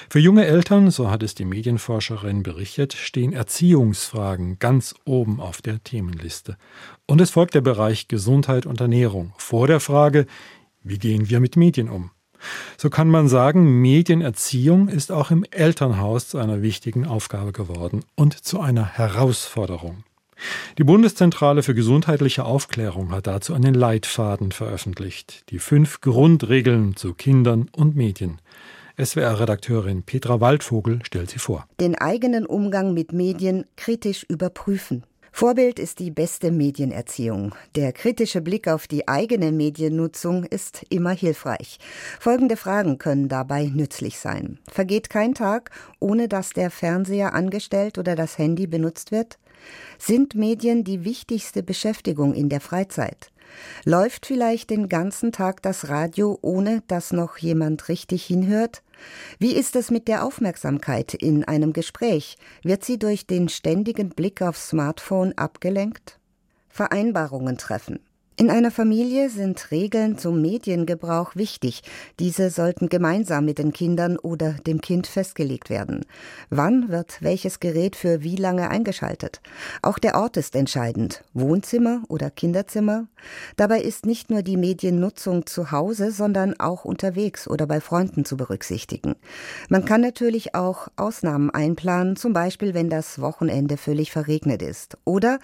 Für 0.08 0.18
junge 0.18 0.46
Eltern, 0.46 0.90
so 0.90 1.10
hat 1.10 1.22
es 1.22 1.34
die 1.34 1.44
Medienforscherin 1.44 2.42
berichtet, 2.42 2.92
stehen 2.92 3.32
Erziehungsfragen 3.32 4.58
ganz 4.58 4.94
oben 5.04 5.40
auf 5.40 5.62
der 5.62 5.82
Themenliste. 5.82 6.56
Und 7.06 7.20
es 7.20 7.30
folgt 7.30 7.54
der 7.54 7.60
Bereich 7.60 8.08
Gesundheit 8.08 8.66
und 8.66 8.80
Ernährung 8.80 9.32
vor 9.36 9.66
der 9.66 9.80
Frage, 9.80 10.26
wie 10.82 10.98
gehen 10.98 11.28
wir 11.28 11.40
mit 11.40 11.56
Medien 11.56 11.88
um? 11.88 12.10
So 12.78 12.88
kann 12.88 13.08
man 13.08 13.28
sagen, 13.28 13.82
Medienerziehung 13.82 14.88
ist 14.88 15.12
auch 15.12 15.30
im 15.30 15.44
Elternhaus 15.50 16.28
zu 16.28 16.38
einer 16.38 16.62
wichtigen 16.62 17.06
Aufgabe 17.06 17.52
geworden 17.52 18.04
und 18.14 18.32
zu 18.32 18.60
einer 18.60 18.86
Herausforderung. 18.86 20.04
Die 20.78 20.84
Bundeszentrale 20.84 21.62
für 21.62 21.74
gesundheitliche 21.74 22.46
Aufklärung 22.46 23.12
hat 23.12 23.26
dazu 23.26 23.52
einen 23.52 23.74
Leitfaden 23.74 24.52
veröffentlicht, 24.52 25.44
die 25.50 25.58
fünf 25.58 26.00
Grundregeln 26.00 26.96
zu 26.96 27.12
Kindern 27.12 27.68
und 27.72 27.94
Medien. 27.94 28.40
SWR-Redakteurin 29.04 30.02
Petra 30.02 30.40
Waldvogel 30.40 31.00
stellt 31.04 31.30
sie 31.30 31.38
vor. 31.38 31.66
Den 31.80 31.94
eigenen 31.94 32.44
Umgang 32.44 32.92
mit 32.92 33.12
Medien 33.12 33.64
kritisch 33.76 34.24
überprüfen. 34.28 35.04
Vorbild 35.32 35.78
ist 35.78 36.00
die 36.00 36.10
beste 36.10 36.50
Medienerziehung. 36.50 37.54
Der 37.76 37.92
kritische 37.92 38.42
Blick 38.42 38.68
auf 38.68 38.86
die 38.86 39.08
eigene 39.08 39.52
Mediennutzung 39.52 40.44
ist 40.44 40.84
immer 40.90 41.12
hilfreich. 41.12 41.78
Folgende 42.18 42.56
Fragen 42.56 42.98
können 42.98 43.28
dabei 43.28 43.70
nützlich 43.72 44.18
sein. 44.18 44.58
Vergeht 44.68 45.08
kein 45.08 45.34
Tag, 45.34 45.70
ohne 45.98 46.28
dass 46.28 46.50
der 46.50 46.70
Fernseher 46.70 47.32
angestellt 47.32 47.96
oder 47.96 48.16
das 48.16 48.36
Handy 48.36 48.66
benutzt 48.66 49.12
wird? 49.12 49.38
Sind 49.98 50.34
Medien 50.34 50.84
die 50.84 51.04
wichtigste 51.04 51.62
Beschäftigung 51.62 52.34
in 52.34 52.48
der 52.48 52.60
Freizeit? 52.60 53.30
Läuft 53.84 54.26
vielleicht 54.26 54.70
den 54.70 54.88
ganzen 54.88 55.32
Tag 55.32 55.62
das 55.62 55.88
Radio, 55.88 56.38
ohne 56.42 56.82
dass 56.88 57.12
noch 57.12 57.38
jemand 57.38 57.88
richtig 57.88 58.24
hinhört? 58.24 58.82
Wie 59.38 59.54
ist 59.54 59.76
es 59.76 59.90
mit 59.90 60.08
der 60.08 60.24
Aufmerksamkeit 60.24 61.14
in 61.14 61.44
einem 61.44 61.72
Gespräch? 61.72 62.36
Wird 62.62 62.84
sie 62.84 62.98
durch 62.98 63.26
den 63.26 63.48
ständigen 63.48 64.10
Blick 64.10 64.42
aufs 64.42 64.68
Smartphone 64.68 65.32
abgelenkt? 65.36 66.18
Vereinbarungen 66.68 67.56
treffen. 67.58 68.00
In 68.40 68.48
einer 68.50 68.70
Familie 68.70 69.28
sind 69.28 69.70
Regeln 69.70 70.16
zum 70.16 70.40
Mediengebrauch 70.40 71.36
wichtig. 71.36 71.82
Diese 72.18 72.48
sollten 72.48 72.88
gemeinsam 72.88 73.44
mit 73.44 73.58
den 73.58 73.70
Kindern 73.70 74.16
oder 74.16 74.54
dem 74.66 74.80
Kind 74.80 75.06
festgelegt 75.06 75.68
werden. 75.68 76.06
Wann 76.48 76.88
wird 76.88 77.18
welches 77.20 77.60
Gerät 77.60 77.96
für 77.96 78.22
wie 78.22 78.36
lange 78.36 78.70
eingeschaltet? 78.70 79.42
Auch 79.82 79.98
der 79.98 80.14
Ort 80.14 80.38
ist 80.38 80.56
entscheidend. 80.56 81.22
Wohnzimmer 81.34 82.00
oder 82.08 82.30
Kinderzimmer? 82.30 83.08
Dabei 83.58 83.82
ist 83.82 84.06
nicht 84.06 84.30
nur 84.30 84.40
die 84.40 84.56
Mediennutzung 84.56 85.44
zu 85.44 85.70
Hause, 85.70 86.10
sondern 86.10 86.58
auch 86.58 86.86
unterwegs 86.86 87.46
oder 87.46 87.66
bei 87.66 87.82
Freunden 87.82 88.24
zu 88.24 88.38
berücksichtigen. 88.38 89.16
Man 89.68 89.84
kann 89.84 90.00
natürlich 90.00 90.54
auch 90.54 90.88
Ausnahmen 90.96 91.50
einplanen, 91.50 92.16
zum 92.16 92.32
Beispiel 92.32 92.72
wenn 92.72 92.88
das 92.88 93.20
Wochenende 93.20 93.76
völlig 93.76 94.10
verregnet 94.10 94.62
ist. 94.62 94.96
Oder 95.04 95.40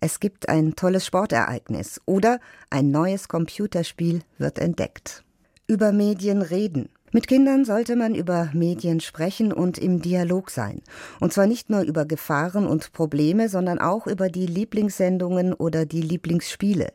es 0.00 0.18
gibt 0.18 0.48
ein 0.48 0.74
tolles 0.74 1.06
Sportereignis. 1.06 2.00
Oder 2.06 2.39
ein 2.70 2.90
neues 2.90 3.28
Computerspiel 3.28 4.22
wird 4.38 4.58
entdeckt. 4.58 5.24
Über 5.66 5.92
Medien 5.92 6.42
reden. 6.42 6.88
Mit 7.12 7.26
Kindern 7.26 7.64
sollte 7.64 7.96
man 7.96 8.14
über 8.14 8.50
Medien 8.52 9.00
sprechen 9.00 9.52
und 9.52 9.78
im 9.78 10.00
Dialog 10.00 10.50
sein. 10.50 10.80
Und 11.18 11.32
zwar 11.32 11.48
nicht 11.48 11.68
nur 11.68 11.80
über 11.80 12.04
Gefahren 12.04 12.68
und 12.68 12.92
Probleme, 12.92 13.48
sondern 13.48 13.80
auch 13.80 14.06
über 14.06 14.28
die 14.28 14.46
Lieblingssendungen 14.46 15.52
oder 15.52 15.86
die 15.86 16.02
Lieblingsspiele. 16.02 16.92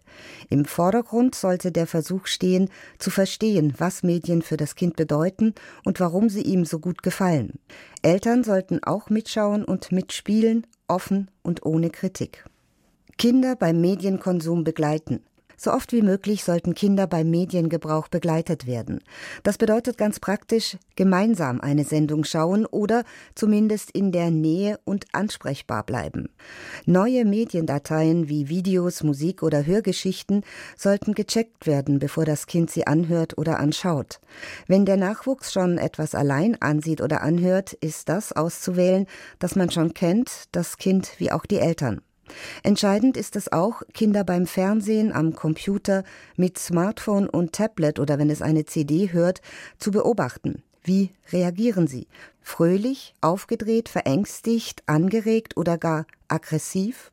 Im 0.49 0.63
Vordergrund 0.63 1.35
sollte 1.35 1.73
der 1.73 1.85
Versuch 1.85 2.27
stehen, 2.27 2.69
zu 2.97 3.09
verstehen, 3.09 3.73
was 3.77 4.03
Medien 4.03 4.41
für 4.41 4.55
das 4.55 4.75
Kind 4.75 4.95
bedeuten 4.95 5.53
und 5.83 5.99
warum 5.99 6.29
sie 6.29 6.43
ihm 6.43 6.63
so 6.63 6.79
gut 6.79 7.03
gefallen. 7.03 7.59
Eltern 8.01 8.45
sollten 8.45 8.81
auch 8.83 9.09
mitschauen 9.09 9.65
und 9.65 9.91
mitspielen, 9.91 10.65
offen 10.87 11.29
und 11.43 11.65
ohne 11.65 11.89
Kritik. 11.89 12.45
Kinder 13.17 13.57
beim 13.57 13.81
Medienkonsum 13.81 14.63
begleiten. 14.63 15.23
So 15.57 15.71
oft 15.71 15.91
wie 15.91 16.01
möglich 16.01 16.43
sollten 16.43 16.73
Kinder 16.75 17.07
beim 17.07 17.29
Mediengebrauch 17.29 18.07
begleitet 18.07 18.67
werden. 18.67 18.99
Das 19.43 19.57
bedeutet 19.57 19.97
ganz 19.97 20.19
praktisch 20.19 20.77
gemeinsam 20.95 21.61
eine 21.61 21.83
Sendung 21.83 22.23
schauen 22.23 22.65
oder 22.65 23.03
zumindest 23.35 23.91
in 23.91 24.11
der 24.11 24.31
Nähe 24.31 24.79
und 24.83 25.05
ansprechbar 25.13 25.83
bleiben. 25.83 26.29
Neue 26.85 27.25
Mediendateien 27.25 28.29
wie 28.29 28.49
Videos, 28.49 29.03
Musik 29.03 29.43
oder 29.43 29.65
Hörgeschichten 29.65 30.43
sollten 30.77 31.13
gecheckt 31.13 31.67
werden, 31.67 31.99
bevor 31.99 32.25
das 32.25 32.47
Kind 32.47 32.69
sie 32.69 32.87
anhört 32.87 33.37
oder 33.37 33.59
anschaut. 33.59 34.19
Wenn 34.67 34.85
der 34.85 34.97
Nachwuchs 34.97 35.53
schon 35.53 35.77
etwas 35.77 36.15
allein 36.15 36.61
ansieht 36.61 37.01
oder 37.01 37.21
anhört, 37.21 37.73
ist 37.73 38.09
das 38.09 38.31
auszuwählen, 38.31 39.07
das 39.39 39.55
man 39.55 39.71
schon 39.71 39.93
kennt, 39.93 40.45
das 40.51 40.77
Kind 40.77 41.11
wie 41.17 41.31
auch 41.31 41.45
die 41.45 41.59
Eltern. 41.59 42.01
Entscheidend 42.63 43.17
ist 43.17 43.35
es 43.35 43.51
auch, 43.51 43.81
Kinder 43.93 44.23
beim 44.23 44.47
Fernsehen, 44.47 45.11
am 45.11 45.33
Computer, 45.33 46.03
mit 46.35 46.57
Smartphone 46.57 47.29
und 47.29 47.53
Tablet 47.53 47.99
oder 47.99 48.17
wenn 48.17 48.29
es 48.29 48.41
eine 48.41 48.65
CD 48.65 49.11
hört, 49.11 49.41
zu 49.77 49.91
beobachten. 49.91 50.63
Wie 50.83 51.09
reagieren 51.31 51.87
sie? 51.87 52.07
Fröhlich, 52.41 53.15
aufgedreht, 53.21 53.89
verängstigt, 53.89 54.83
angeregt 54.85 55.57
oder 55.57 55.77
gar 55.77 56.05
aggressiv? 56.27 57.11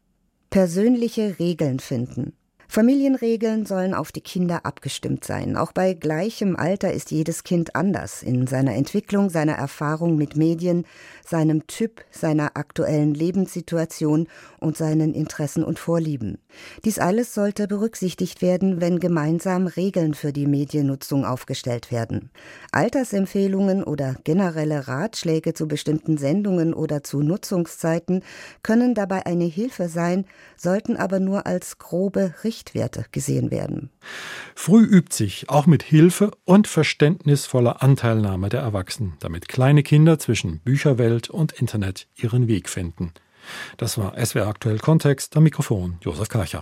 Persönliche 0.51 1.39
Regeln 1.39 1.81
finden. 1.81 2.37
Familienregeln 2.73 3.67
sollen 3.67 3.93
auf 3.93 4.13
die 4.13 4.23
Kinder 4.23 4.65
abgestimmt 4.65 5.27
sein. 5.27 5.59
Auch 5.59 5.73
bei 5.73 5.93
gleichem 5.93 6.57
Alter 6.57 6.91
ist 6.91 7.11
jedes 7.11 7.45
Kind 7.45 7.77
anders 7.77 8.23
in 8.23 8.47
seiner 8.47 8.75
Entwicklung, 8.75 9.29
seiner 9.29 9.53
Erfahrung 9.53 10.17
mit 10.17 10.39
Medien, 10.39 10.87
seinem 11.23 11.67
Typ, 11.67 12.03
seiner 12.11 12.57
aktuellen 12.57 13.13
Lebenssituation 13.13 14.27
und 14.59 14.79
seinen 14.79 15.13
Interessen 15.13 15.65
und 15.65 15.79
Vorlieben. 15.79 16.39
Dies 16.87 16.99
alles 16.99 17.35
sollte 17.35 17.69
berücksichtigt 17.69 18.41
werden, 18.41 18.81
wenn 18.81 19.01
gemeinsam 19.01 19.67
Regeln 19.67 20.15
für 20.15 20.33
die 20.33 20.47
Mediennutzung 20.47 21.27
aufgestellt 21.27 21.93
werden. 21.93 22.31
Altersempfehlungen 22.73 23.85
oder 23.85 24.17
generelle 24.25 24.89
Ratschläge 24.89 25.53
zu 25.53 25.69
bestimmten 25.69 26.17
Sendungen 26.17 26.73
oder 26.73 27.03
zu 27.03 27.21
Nutzungszeiten 27.21 28.23
können 28.63 28.95
dabei 28.95 29.27
eine 29.27 29.45
Hilfe 29.45 29.91
sein, 29.91 30.25
sollten 30.57 30.97
aber 30.97 31.21
nur 31.21 31.47
als 31.47 31.77
grobe 31.77 32.33
Richtlinien 32.45 32.62
Richtwerte 32.63 33.07
gesehen 33.11 33.51
werden. 33.51 33.91
Früh 34.55 34.85
übt 34.85 35.15
sich, 35.15 35.49
auch 35.49 35.67
mit 35.67 35.83
Hilfe 35.83 36.31
und 36.45 36.69
verständnisvoller 36.69 37.83
Anteilnahme 37.83 38.49
der 38.49 38.61
Erwachsenen, 38.61 39.15
damit 39.21 39.49
kleine 39.49 39.83
Kinder 39.83 40.19
zwischen 40.19 40.61
Bücherwelt 40.61 41.29
und 41.29 41.53
Internet 41.53 42.07
ihren 42.15 42.47
Weg 42.47 42.69
finden. 42.69 43.13
Das 43.77 43.99
war 43.99 44.15
SWR 44.25 44.47
aktuell 44.47 44.79
Kontext, 44.79 45.37
am 45.37 45.43
Mikrofon 45.43 45.99
Josef 46.03 46.29
Karcher. 46.29 46.61